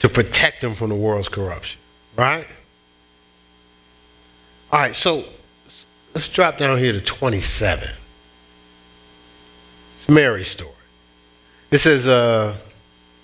[0.00, 1.80] to protect him from the world's corruption,
[2.14, 2.46] right?
[4.74, 5.24] All right, so
[6.14, 7.88] let's drop down here to 27.
[9.94, 10.72] It's Mary's story.
[11.70, 12.56] It says, uh,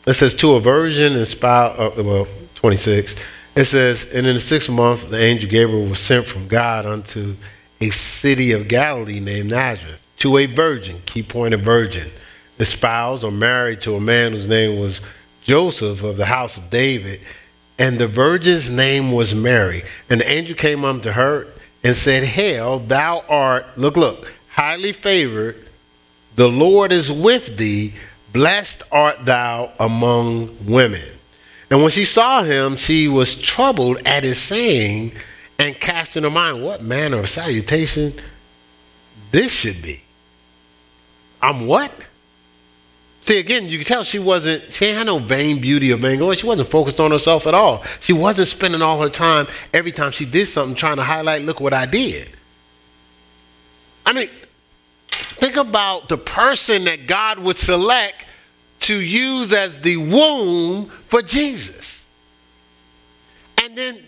[0.07, 3.17] it says to a virgin and spouse, uh, well, 26.
[3.57, 7.35] It says, and in the sixth month, the angel Gabriel was sent from God unto
[7.81, 12.13] a city of Galilee named Nazareth to a virgin, key point of virgin,
[12.61, 15.01] espoused or married to a man whose name was
[15.43, 17.21] Joseph of the house of David.
[17.81, 19.83] And the virgin's name was Mary.
[20.11, 21.47] And the angel came unto her
[21.83, 25.67] and said, Hail, thou art, look, look, highly favored.
[26.37, 27.95] The Lord is with thee.
[28.35, 31.09] Blessed art thou among women.
[31.71, 35.13] And when she saw him, she was troubled at his saying
[35.59, 38.13] and cast in her mind, What manner of salutation
[39.33, 40.05] this should be?
[41.41, 41.91] I'm what?
[43.23, 46.37] See, again, you can tell she wasn't, she had no vain beauty of vain glory.
[46.37, 47.85] She wasn't focused on herself at all.
[48.01, 51.61] She wasn't spending all her time every time she did something trying to highlight, look
[51.61, 52.31] what I did.
[54.07, 54.29] I mean,
[55.11, 58.27] think about the person that God would select
[58.81, 62.05] to use as the womb for Jesus.
[63.63, 63.99] And then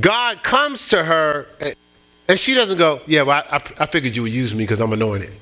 [0.00, 1.48] God comes to her
[2.28, 4.92] and she doesn't go, Yeah, well, I, I figured you would use me because I'm
[4.92, 5.32] anointed.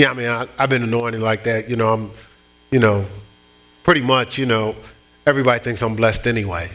[0.00, 1.68] Yeah, I mean, I, have been anointed like that.
[1.68, 2.10] You know, I'm,
[2.70, 3.04] you know,
[3.82, 4.74] pretty much, you know,
[5.26, 6.70] everybody thinks I'm blessed anyway.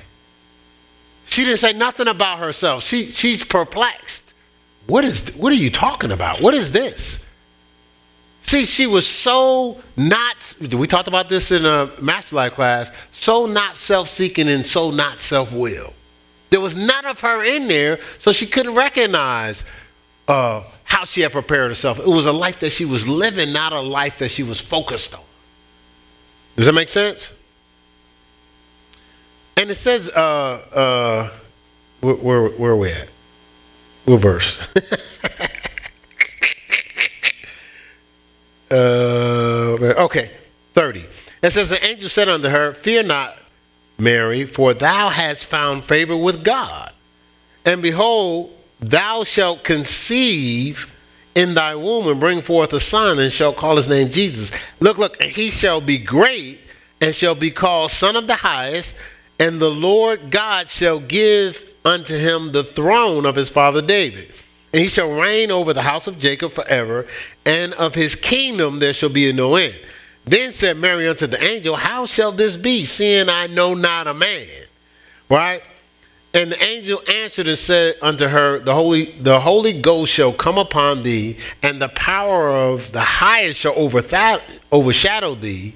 [1.25, 2.83] She didn't say nothing about herself.
[2.83, 4.35] She, she's perplexed.
[4.85, 6.39] What is, what are you talking about?
[6.39, 7.25] What is this?
[8.43, 13.47] See, she was so not, we talked about this in a Master Life class, so
[13.47, 15.93] not self seeking and so not self will.
[16.51, 19.65] There was none of her in there, so she couldn't recognize
[20.27, 21.99] uh, how she had prepared herself.
[21.99, 25.13] It was a life that she was living, not a life that she was focused
[25.13, 25.21] on.
[26.55, 27.33] Does that make sense?
[29.57, 31.31] And it says, uh, uh,
[32.01, 33.09] where, where, where are we at?
[34.05, 34.73] What verse?
[38.71, 40.31] Uh, okay,
[40.73, 41.05] 30.
[41.41, 43.37] It says, The angel said unto her, Fear not,
[43.97, 46.91] Mary, for thou hast found favor with God.
[47.63, 50.91] And behold, thou shalt conceive
[51.33, 54.51] in thy womb and bring forth a son, and shall call his name Jesus.
[54.79, 56.61] Look, look, he shall be great
[57.01, 58.95] and shall be called Son of the Highest,
[59.39, 64.31] and the Lord God shall give unto him the throne of his father David
[64.75, 67.07] and he shall reign over the house of Jacob forever,
[67.45, 69.79] and of his kingdom there shall be no end.
[70.25, 74.13] Then said Mary unto the angel, How shall this be, seeing I know not a
[74.13, 74.45] man?
[75.29, 75.63] Right?
[76.35, 80.57] And the angel answered and said unto her, The Holy, the Holy Ghost shall come
[80.57, 85.75] upon thee, and the power of the highest shall overshadow thee.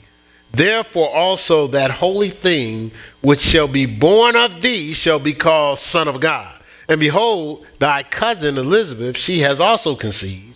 [0.52, 2.91] Therefore also that holy thing
[3.22, 6.53] which shall be born of thee shall be called Son of God.
[6.90, 10.56] And behold, thy cousin Elizabeth, she has also conceived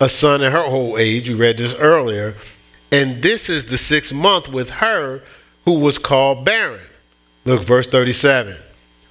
[0.00, 1.28] a son in her old age.
[1.28, 2.34] You read this earlier.
[2.90, 5.22] And this is the sixth month with her
[5.64, 6.80] who was called barren.
[7.44, 8.56] Look, verse 37.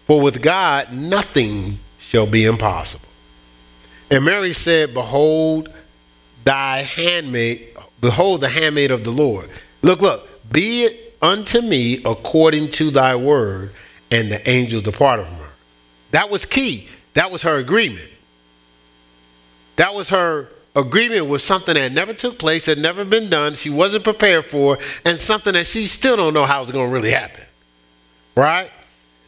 [0.08, 3.08] For with God nothing shall be impossible.
[4.10, 5.72] And Mary said, Behold,
[6.46, 9.50] thy handmaid, behold the handmaid of the Lord.
[9.82, 13.74] Look, look, be it unto me according to thy word.
[14.10, 15.50] And the angel departed from her.
[16.12, 16.88] That was key.
[17.14, 18.10] That was her agreement.
[19.76, 20.48] That was her
[20.78, 24.78] agreement with something that never took place, had never been done, she wasn't prepared for,
[25.04, 27.44] and something that she still don't know how it's going to really happen.
[28.36, 28.72] Right?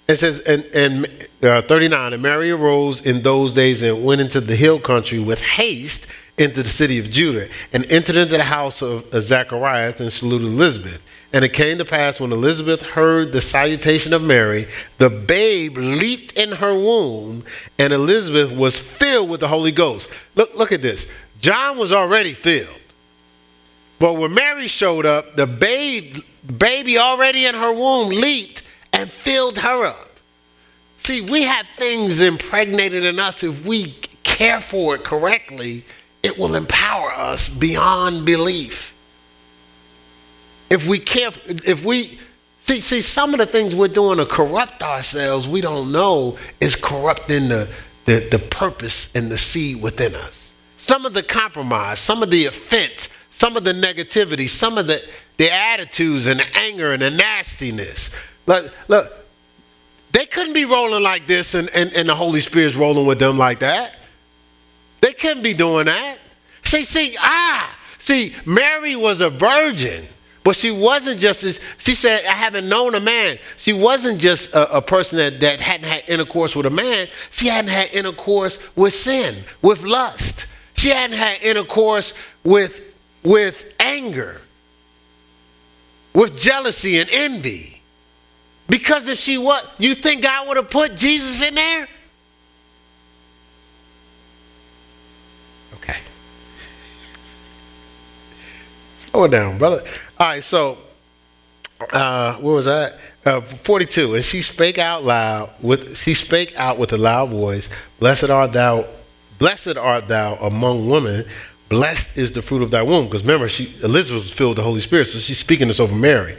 [0.10, 4.42] It says, and, and uh, 39, and Mary arose in those days and went into
[4.42, 8.82] the hill country with haste into the city of Judah, and entered into the house
[8.82, 11.06] of Zacharias and saluted Elizabeth.
[11.32, 14.66] And it came to pass when Elizabeth heard the salutation of Mary,
[14.98, 17.44] the babe leaped in her womb,
[17.78, 20.10] and Elizabeth was filled with the Holy Ghost.
[20.34, 21.12] Look, look at this.
[21.40, 22.70] John was already filled.
[24.00, 26.18] But when Mary showed up, the babe,
[26.58, 28.59] baby already in her womb leaped
[28.94, 30.10] and filled her up.
[30.98, 33.44] See, we have things impregnated in us.
[33.44, 33.92] If we
[34.24, 35.86] care for it correctly,
[36.22, 38.90] it will empower us beyond belief
[40.70, 41.32] if we care,
[41.66, 42.20] if we
[42.62, 46.76] See, see, some of the things we're doing to corrupt ourselves, we don't know is
[46.76, 47.74] corrupting the,
[48.06, 50.54] the, the purpose and the seed within us.
[50.78, 55.02] Some of the compromise, some of the offense, some of the negativity, some of the,
[55.38, 58.16] the attitudes and the anger and the nastiness.
[58.50, 59.14] Look, look,
[60.12, 63.38] they couldn't be rolling like this and, and, and the Holy Spirit's rolling with them
[63.38, 63.94] like that.
[65.02, 66.18] They couldn't be doing that.
[66.64, 70.04] See, see, ah, see, Mary was a virgin.
[70.44, 73.38] But she wasn't just, she said, I haven't known a man.
[73.58, 77.08] She wasn't just a, a, person that, that hadn't had intercourse with a man.
[77.30, 80.48] She hadn't had intercourse with sin, with lust.
[80.74, 84.42] She hadn't had intercourse with, with anger,
[86.16, 87.79] with jealousy and envy.
[88.70, 89.68] Because if she what?
[89.80, 91.88] You think God would have put Jesus in there?
[95.76, 95.98] Okay.
[99.00, 99.84] Slow it down, brother.
[100.20, 100.78] All right, so
[101.92, 103.00] uh, where was that?
[103.26, 104.16] Uh, 42.
[104.16, 107.70] And she spake out loud with she spake out with a loud voice,
[108.00, 108.86] Blessed art thou,
[109.40, 111.26] blessed art thou among women,
[111.70, 113.06] blessed is the fruit of thy womb.
[113.06, 115.96] Because remember, she Elizabeth was filled with the Holy Spirit, so she's speaking this over
[115.96, 116.38] Mary.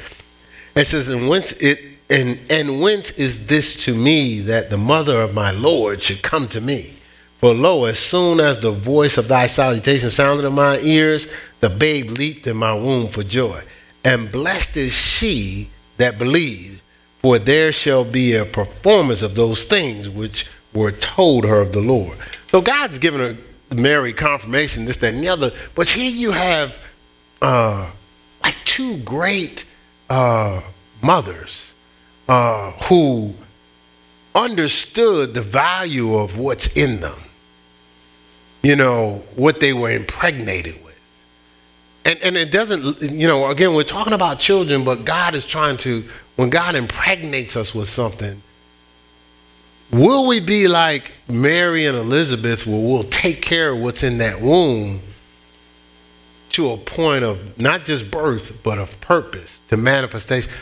[0.77, 5.23] And says, And whence it and and whence is this to me that the mother
[5.23, 6.95] of my Lord should come to me?
[7.39, 11.27] For lo, as soon as the voice of thy salutation sounded in my ears,
[11.61, 13.63] the babe leaped in my womb for joy.
[14.05, 16.83] And blessed is she that believed,
[17.21, 21.81] for there shall be a performance of those things which were told her of the
[21.81, 22.19] Lord.
[22.49, 23.37] So God's given her
[23.75, 25.53] Mary confirmation, this, that, and the other.
[25.75, 26.79] But here you have
[27.41, 27.91] uh,
[28.43, 29.65] like two great
[30.11, 30.61] uh,
[31.03, 31.70] mothers
[32.31, 33.35] uh, who
[34.37, 37.19] understood the value of what's in them.
[38.63, 40.97] You know, what they were impregnated with.
[42.05, 45.77] And, and it doesn't, you know, again, we're talking about children, but God is trying
[45.79, 46.05] to,
[46.37, 48.41] when God impregnates us with something,
[49.91, 54.41] will we be like Mary and Elizabeth where we'll take care of what's in that
[54.41, 55.01] womb
[56.51, 60.53] to a point of not just birth, but of purpose, to manifestation?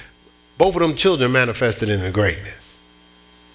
[0.58, 2.54] Both of them children manifested in the greatness.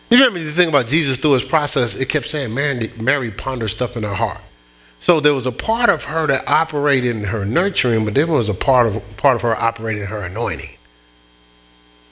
[0.10, 3.72] You remember the thing about Jesus through his process, it kept saying Mary, Mary pondered
[3.72, 4.40] stuff in her heart.
[5.00, 8.48] So there was a part of her that operated in her nurturing, but there was
[8.48, 10.78] a part of part of her operating in her anointing.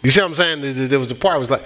[0.04, 0.90] You see what I'm saying?
[0.90, 1.64] There was a part that was like,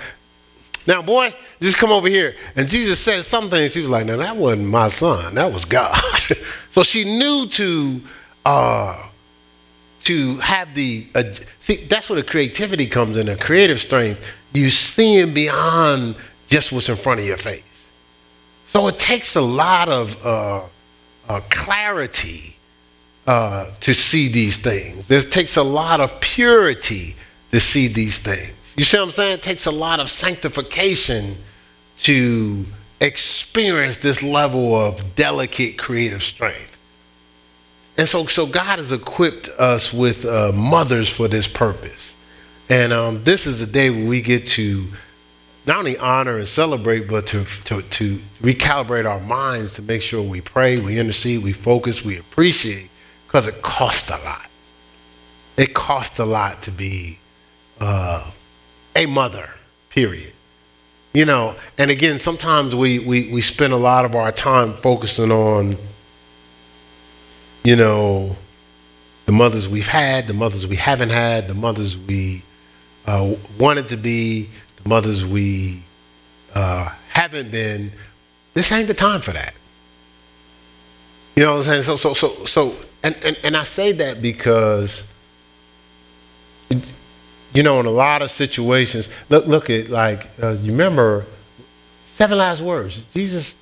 [0.86, 2.36] now boy, just come over here.
[2.56, 5.66] And Jesus said something, and she was like, now that wasn't my son, that was
[5.66, 5.96] God.
[6.70, 8.02] so she knew to
[8.46, 9.02] uh,
[10.06, 11.24] to have the uh,
[11.60, 14.26] see that's where the creativity comes in, the creative strength.
[14.54, 16.16] You seeing beyond
[16.48, 17.64] just what's in front of your face.
[18.68, 20.62] So it takes a lot of uh,
[21.28, 22.58] uh, clarity
[23.28, 25.10] uh, to see these things.
[25.10, 27.16] It takes a lot of purity
[27.52, 28.54] to see these things.
[28.78, 29.34] You see what I'm saying?
[29.34, 31.36] It takes a lot of sanctification
[32.00, 32.66] to
[33.00, 36.75] experience this level of delicate creative strength.
[37.98, 42.14] And so, so God has equipped us with uh, mothers for this purpose.
[42.70, 44.88] And um, this is the day where we get to
[45.66, 50.22] not only honor and celebrate, but to, to, to recalibrate our minds to make sure
[50.22, 52.90] we pray, we intercede, we focus, we appreciate,
[53.26, 54.46] because it costs a lot.
[55.58, 57.20] It costs a lot to be
[57.80, 58.30] uh,
[58.96, 59.50] a mother,
[59.90, 60.34] period.
[61.14, 65.32] You know, and again, sometimes we, we, we spend a lot of our time focusing
[65.32, 65.78] on,
[67.66, 68.36] you know,
[69.26, 72.44] the mothers we've had, the mothers we haven't had, the mothers we
[73.08, 74.48] uh, wanted to be,
[74.84, 75.82] the mothers we
[76.54, 77.92] uh, haven't been,
[78.54, 79.56] this ain't the time for that.
[81.36, 81.84] You know what I'm saying?
[81.84, 85.12] So, so, so, so, and, and, and I say that because,
[87.52, 91.26] you know, in a lot of situations, look, look at like, uh, you remember
[92.06, 93.04] seven last words.
[93.12, 93.56] Jesus,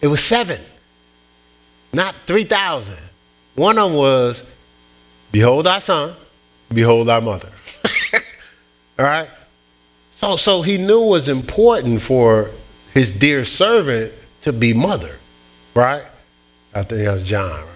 [0.00, 0.60] it was seven,
[1.92, 2.96] not 3,000.
[3.56, 4.50] One of them was,
[5.32, 6.14] Behold thy son,
[6.72, 7.50] behold thy mother.
[8.98, 9.28] All right?
[10.12, 12.50] So, so he knew it was important for
[12.94, 14.12] his dear servant
[14.42, 15.16] to be mother,
[15.74, 16.04] right?
[16.74, 17.68] I think that was John, right?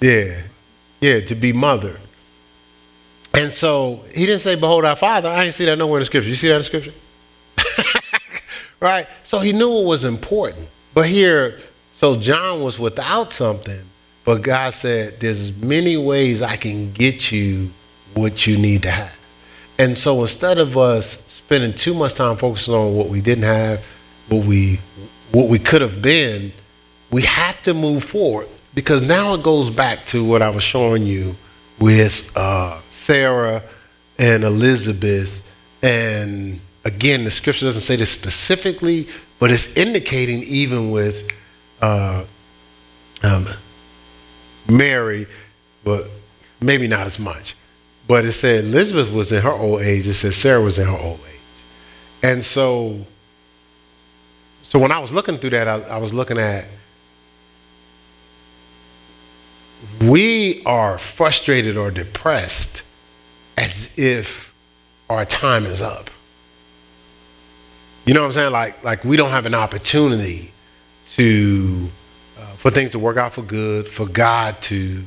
[0.00, 0.40] Yeah,
[1.00, 1.98] yeah, to be mother.
[3.34, 5.28] And so he didn't say, Behold our father.
[5.28, 6.28] I didn't see that nowhere in the scripture.
[6.28, 6.92] You see that in the scripture?
[8.80, 9.08] right?
[9.24, 10.68] So he knew it was important.
[10.94, 11.58] But here,
[11.92, 13.82] so John was without something,
[14.24, 17.70] but God said, There's many ways I can get you
[18.14, 19.18] what you need to have.
[19.78, 23.84] And so instead of us spending too much time focusing on what we didn't have,
[24.28, 24.80] what we
[25.32, 26.52] what we could have been,
[27.10, 31.02] we have to move forward because now it goes back to what I was showing
[31.04, 31.34] you
[31.78, 33.62] with uh, Sarah
[34.18, 35.42] and Elizabeth
[35.82, 39.06] And again, the scripture doesn't say this specifically,
[39.38, 41.30] but it's indicating even with
[41.82, 42.24] uh,
[43.22, 43.46] um,
[44.68, 45.26] Mary,
[45.82, 46.10] but
[46.60, 47.56] maybe not as much.
[48.06, 50.06] But it said Elizabeth was in her old age.
[50.06, 51.40] It said Sarah was in her old age.
[52.22, 53.06] And so,
[54.62, 56.66] so when I was looking through that, I, I was looking at
[60.00, 62.82] we are frustrated or depressed
[63.56, 64.54] as if
[65.08, 66.10] our time is up.
[68.06, 68.52] You know what I'm saying?
[68.52, 70.52] Like, like we don't have an opportunity
[71.12, 71.88] to
[72.64, 75.04] for things to work out for good, for God to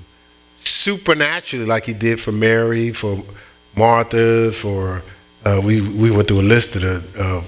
[0.57, 3.23] supernaturally, like He did for Mary, for
[3.75, 5.01] Martha, for
[5.43, 7.43] uh, we we went through a list of the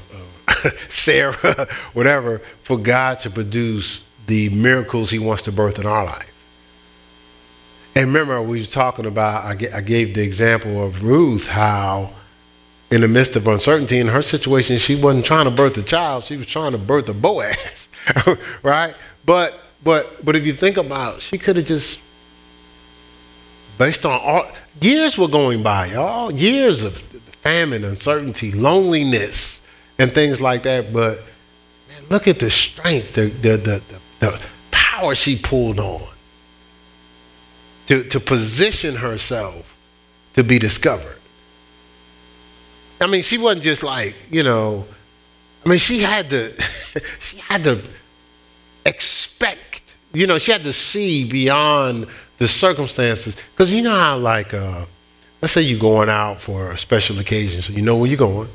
[0.89, 1.35] Sarah,
[1.93, 6.25] whatever, for God to produce the miracles He wants to birth in our life.
[7.95, 9.45] And remember, we was talking about.
[9.45, 12.13] I, I gave the example of Ruth, how
[12.89, 16.23] in the midst of uncertainty in her situation, she wasn't trying to birth a child;
[16.23, 17.89] she was trying to birth a Boaz,
[18.63, 18.95] right?
[19.23, 22.03] But but but if you think about, it, she could have just
[23.77, 24.51] based on all
[24.81, 29.61] years were going by, y'all, years of famine, uncertainty, loneliness,
[29.97, 30.91] and things like that.
[30.91, 31.17] But
[31.87, 33.83] man, look at the strength, the the the,
[34.19, 36.01] the power she pulled on
[37.89, 39.75] to, to position herself
[40.35, 41.17] to be discovered.
[43.01, 44.85] I mean, she wasn't just like, you know,
[45.65, 46.53] I mean, she had to,
[47.19, 47.81] she had to
[48.85, 49.58] expect,
[50.13, 52.07] you know, she had to see beyond
[52.37, 53.35] the circumstances.
[53.51, 54.85] Because you know how, like, uh,
[55.41, 58.49] let's say you're going out for a special occasion, so you know where you're going,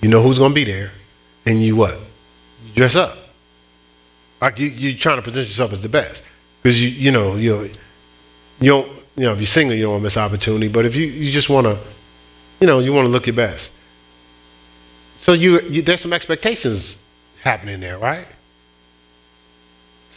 [0.00, 0.90] you know who's going to be there,
[1.46, 1.94] and you what?
[2.66, 3.16] You dress up.
[4.40, 6.22] Like you, you're trying to present yourself as the best.
[6.62, 7.70] Because, you, you know, you
[8.60, 10.68] you don't, you know, if you're single, you don't want to miss opportunity.
[10.68, 11.78] But if you, you just want to,
[12.60, 13.72] you know, you want to look your best.
[15.16, 17.00] So you, you, there's some expectations
[17.42, 18.26] happening there, right?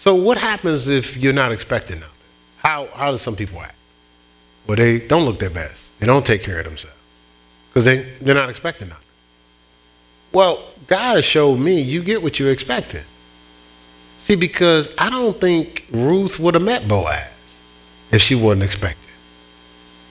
[0.01, 2.15] So what happens if you're not expecting nothing?
[2.57, 3.75] How, how do some people act?
[4.65, 5.99] Well, they don't look their best.
[5.99, 6.97] They don't take care of themselves
[7.69, 9.05] because they, they're not expecting nothing.
[10.31, 13.03] Well, God has showed me you get what you're expecting.
[14.17, 17.27] See, because I don't think Ruth would have met Boaz
[18.11, 19.13] if she wasn't expecting.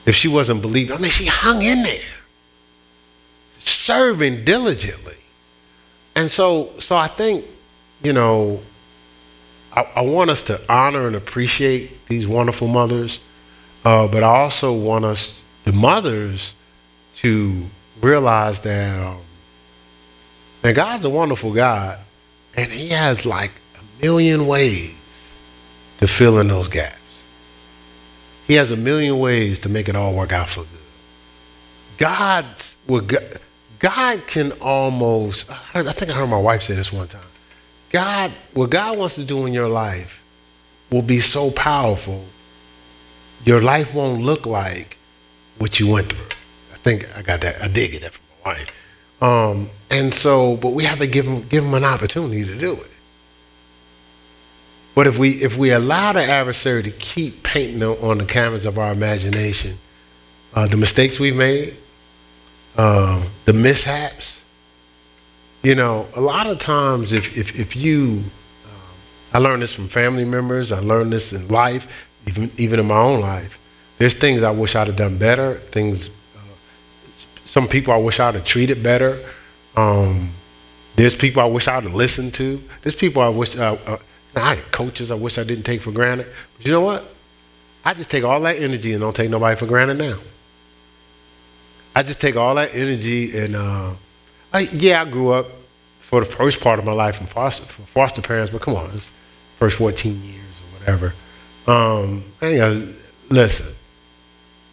[0.06, 0.96] If she wasn't believing.
[0.96, 2.14] I mean, she hung in there,
[3.58, 5.16] serving diligently.
[6.14, 7.44] And so, so I think,
[8.04, 8.60] you know,
[9.74, 13.20] I, I want us to honor and appreciate these wonderful mothers,
[13.84, 16.54] uh, but I also want us, the mothers,
[17.16, 17.66] to
[18.00, 19.18] realize that, um,
[20.62, 21.98] God's a wonderful God,
[22.54, 24.96] and He has like a million ways
[25.98, 26.96] to fill in those gaps.
[28.46, 30.80] He has a million ways to make it all work out for good.
[31.98, 32.44] God,
[33.78, 37.20] God can almost, I think I heard my wife say this one time.
[37.90, 40.24] God, what God wants to do in your life
[40.90, 42.24] will be so powerful,
[43.44, 44.96] your life won't look like
[45.58, 46.26] what you went through.
[46.72, 47.62] I think I got that.
[47.62, 49.22] I did get that from my wife.
[49.22, 52.72] Um, and so, but we have to give him, give him an opportunity to do
[52.72, 52.90] it.
[54.94, 58.78] But if we if we allow the adversary to keep painting on the canvas of
[58.78, 59.78] our imagination,
[60.52, 61.76] uh, the mistakes we've made,
[62.76, 64.39] uh, the mishaps,
[65.62, 68.24] you know, a lot of times if if, if you,
[68.64, 68.96] um,
[69.34, 72.98] I learned this from family members, I learned this in life, even even in my
[72.98, 73.58] own life.
[73.98, 75.54] There's things I wish I'd have done better.
[75.54, 76.40] Things, uh,
[77.44, 79.18] some people I wish I'd have treated better.
[79.76, 80.30] Um,
[80.96, 82.62] there's people I wish I'd have listened to.
[82.82, 83.56] There's people I wish.
[83.56, 83.98] Uh, uh
[84.34, 86.26] I had coaches I wish I didn't take for granted.
[86.56, 87.04] But you know what?
[87.84, 90.18] I just take all that energy and don't take nobody for granted now.
[91.94, 93.94] I just take all that energy and, uh,
[94.52, 95.46] I, yeah, I grew up
[96.00, 99.10] for the first part of my life in foster, foster parents, but come on, it's
[99.58, 101.14] first 14 years or whatever.
[101.66, 102.92] Um, you know,
[103.28, 103.74] listen,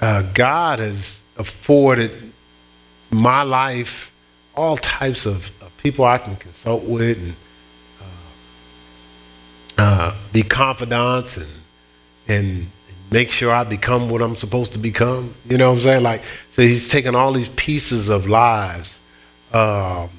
[0.01, 2.33] uh, God has afforded
[3.11, 4.13] my life
[4.55, 7.35] all types of, of people I can consult with and
[9.77, 11.47] uh, be confidants and
[12.27, 12.67] and
[13.11, 15.33] make sure I become what I'm supposed to become.
[15.47, 16.03] You know what I'm saying?
[16.03, 18.96] Like, so he's taking all these pieces of lives.
[19.53, 20.09] Um,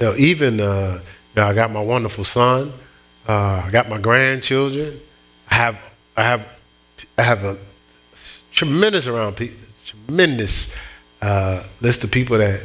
[0.00, 1.00] you know, even uh,
[1.34, 2.72] you know, I got my wonderful son.
[3.26, 5.00] Uh, I got my grandchildren.
[5.50, 6.48] I have I have
[7.18, 7.58] I have a
[8.52, 9.40] tremendous around
[9.84, 10.74] tremendous
[11.22, 12.60] uh, list of people that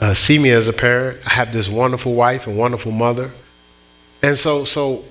[0.00, 1.18] uh, see me as a parent.
[1.26, 3.30] I have this wonderful wife and wonderful mother,
[4.22, 5.04] and so so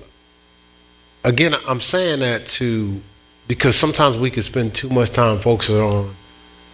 [1.26, 3.00] again, I'm saying that to
[3.48, 6.14] because sometimes we can spend too much time focusing on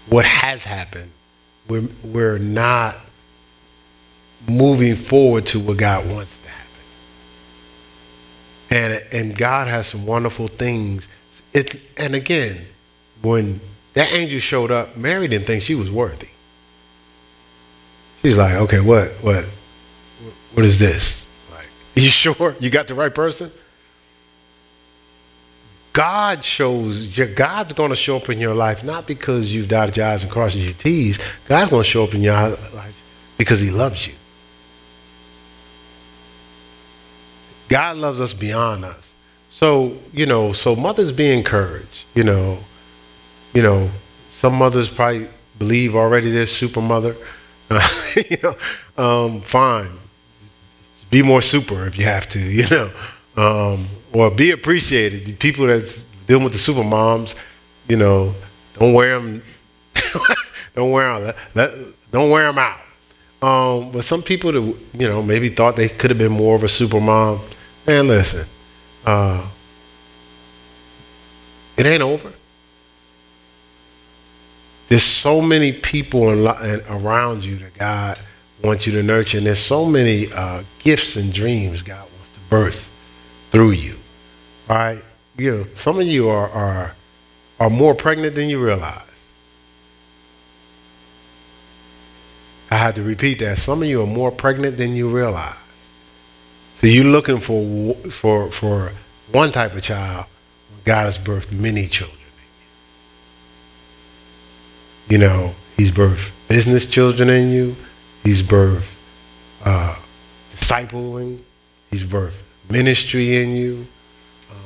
[0.08, 1.10] what has happened.
[1.68, 2.96] We're, we're not
[4.48, 6.62] moving forward to what God wants to happen.
[8.70, 11.08] And, and God has some wonderful things.
[11.52, 12.58] It, and again,
[13.20, 13.60] when
[13.94, 16.28] that angel showed up, Mary didn't think she was worthy.
[18.22, 19.44] She's like, okay, what, what,
[20.54, 21.26] what is this?
[21.50, 23.50] Like, you sure you got the right person?
[25.92, 30.06] God shows, God's going to show up in your life not because you've dotted your
[30.06, 31.18] I's and crossed your T's.
[31.46, 34.14] God's going to show up in your life because He loves you.
[37.72, 39.14] God loves us beyond us.
[39.48, 42.04] So, you know, so mothers be encouraged.
[42.14, 42.58] You know,
[43.54, 43.88] you know,
[44.28, 45.28] some mothers probably
[45.58, 47.16] believe already they're super mother.
[48.14, 48.56] you know,
[49.02, 49.92] um, fine.
[51.10, 52.90] Be more super if you have to, you know.
[53.38, 55.24] Um, or be appreciated.
[55.24, 57.34] The People that's dealing with the super moms,
[57.88, 58.34] you know,
[58.78, 59.42] don't wear them.
[60.74, 61.34] don't wear them.
[61.54, 61.70] Let,
[62.10, 62.80] don't wear them out.
[63.40, 66.64] Um, but some people that you know maybe thought they could have been more of
[66.64, 67.40] a super mom.
[67.86, 68.46] Man, listen,
[69.04, 69.48] uh,
[71.76, 72.32] it ain't over.
[74.88, 76.38] There's so many people in,
[76.68, 78.18] in, around you that God
[78.62, 82.40] wants you to nurture, and there's so many uh, gifts and dreams God wants to
[82.50, 82.90] birth
[83.50, 83.96] through you.
[84.68, 85.02] Right,
[85.36, 86.94] you know, some of you are are
[87.58, 89.02] are more pregnant than you realize.
[92.70, 93.58] I had to repeat that.
[93.58, 95.61] Some of you are more pregnant than you realize.
[96.82, 98.90] So you're looking for for for
[99.30, 100.26] one type of child.
[100.84, 102.18] God has birthed many children.
[105.08, 107.76] You know, He's birthed business children in you.
[108.24, 108.96] He's birthed
[109.64, 109.94] uh,
[110.50, 111.42] discipling.
[111.88, 113.86] He's birthed ministry in you.
[114.50, 114.56] Um,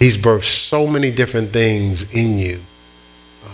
[0.00, 2.60] he's birthed so many different things in you.
[3.46, 3.52] Um,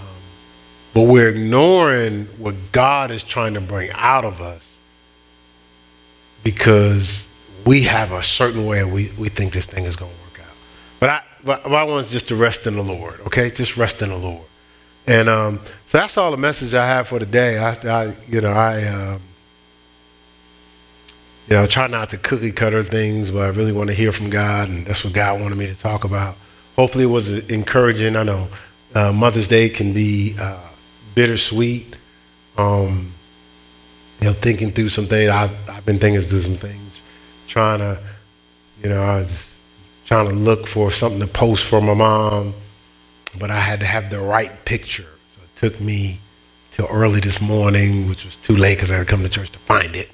[0.94, 4.68] but we're ignoring what God is trying to bring out of us
[6.44, 7.28] because
[7.65, 10.56] we have a certain way we, we think this thing is going to work out.
[11.01, 13.51] But I, but I want is just to rest in the Lord, okay?
[13.51, 14.44] Just rest in the Lord.
[15.06, 17.59] And um, so that's all the message I have for today.
[17.59, 19.20] I, I you know, I, um,
[21.48, 24.28] you know, try not to cookie cutter things, but I really want to hear from
[24.28, 26.36] God, and that's what God wanted me to talk about.
[26.77, 28.16] Hopefully, it was encouraging.
[28.16, 28.48] I know
[28.94, 30.60] uh, Mother's Day can be uh,
[31.15, 31.97] bittersweet.
[32.59, 33.12] Um,
[34.20, 35.31] you know, thinking through some things.
[35.31, 37.01] I've, I've been thinking through some things,
[37.47, 37.99] trying to,
[38.82, 39.61] you know, I was
[40.07, 42.55] trying to look for something to post for my mom,
[43.39, 45.07] but I had to have the right picture.
[45.31, 46.19] So it took me
[46.73, 49.51] till early this morning, which was too late because I had to come to church
[49.51, 50.11] to find it.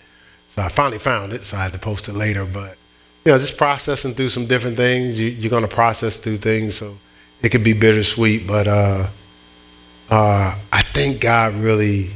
[0.54, 2.44] So I finally found it, so I had to post it later.
[2.44, 2.76] But
[3.24, 5.18] you know, just processing through some different things.
[5.18, 6.96] You, are going to process through things, so
[7.42, 8.46] it can be bittersweet.
[8.46, 9.06] But uh,
[10.10, 12.10] uh, I think God really,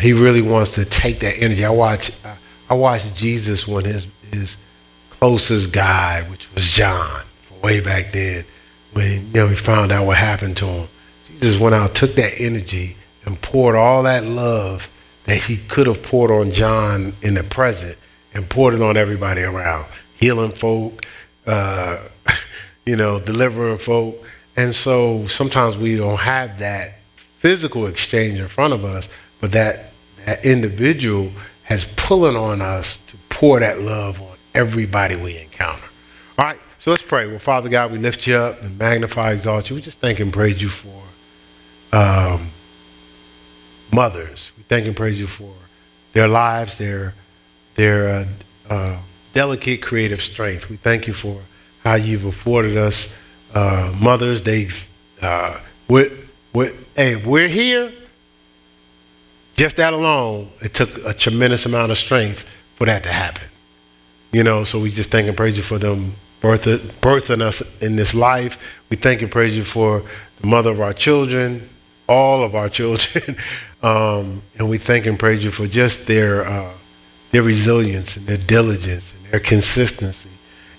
[0.00, 1.64] He really wants to take that energy.
[1.64, 2.10] I watch,
[2.68, 4.56] I watched Jesus when his his
[5.10, 8.44] closest guy, which was John, from way back then,
[8.92, 10.88] when you know he found out what happened to him.
[11.40, 14.90] Jesus went out, took that energy, and poured all that love
[15.24, 17.98] that he could have poured on John in the present
[18.32, 19.86] and poured it on everybody around,
[20.16, 21.04] healing folk,
[21.46, 21.98] uh,
[22.86, 24.24] you know, delivering folk.
[24.56, 29.08] And so sometimes we don't have that physical exchange in front of us,
[29.40, 29.92] but that,
[30.24, 31.30] that individual
[31.64, 35.86] has pulling on us to pour that love on everybody we encounter.
[36.38, 37.26] All right, so let's pray.
[37.26, 39.76] Well, Father God, we lift you up and magnify, exalt you.
[39.76, 41.02] We just thank and praise you for
[41.92, 42.48] um,
[43.92, 45.52] mothers We thank and praise you for
[46.12, 47.14] their lives, their,
[47.74, 48.26] their uh,
[48.68, 48.98] uh,
[49.32, 50.68] delicate creative strength.
[50.68, 51.40] We thank you for
[51.84, 53.14] how you've afforded us
[53.54, 54.42] uh, mothers.
[54.42, 54.88] They've,
[55.22, 55.58] uh,
[55.88, 57.92] hey, we're here.
[59.56, 62.42] Just that alone, it took a tremendous amount of strength
[62.74, 63.48] for that to happen.
[64.32, 66.12] You know, so we just thank and praise you for them
[66.42, 68.80] birthing, birthing us in this life.
[68.90, 70.02] We thank and praise you for
[70.40, 71.68] the mother of our children,
[72.08, 73.36] all of our children.
[73.82, 76.72] um, and we thank and praise you for just their, uh,
[77.30, 80.30] their resilience and their diligence and their consistency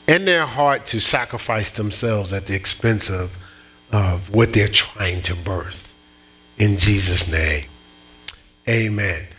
[0.08, 3.38] and their heart to sacrifice themselves at the expense of,
[3.92, 5.94] of what they're trying to birth.
[6.58, 7.66] In Jesus' name,
[8.70, 9.37] amen.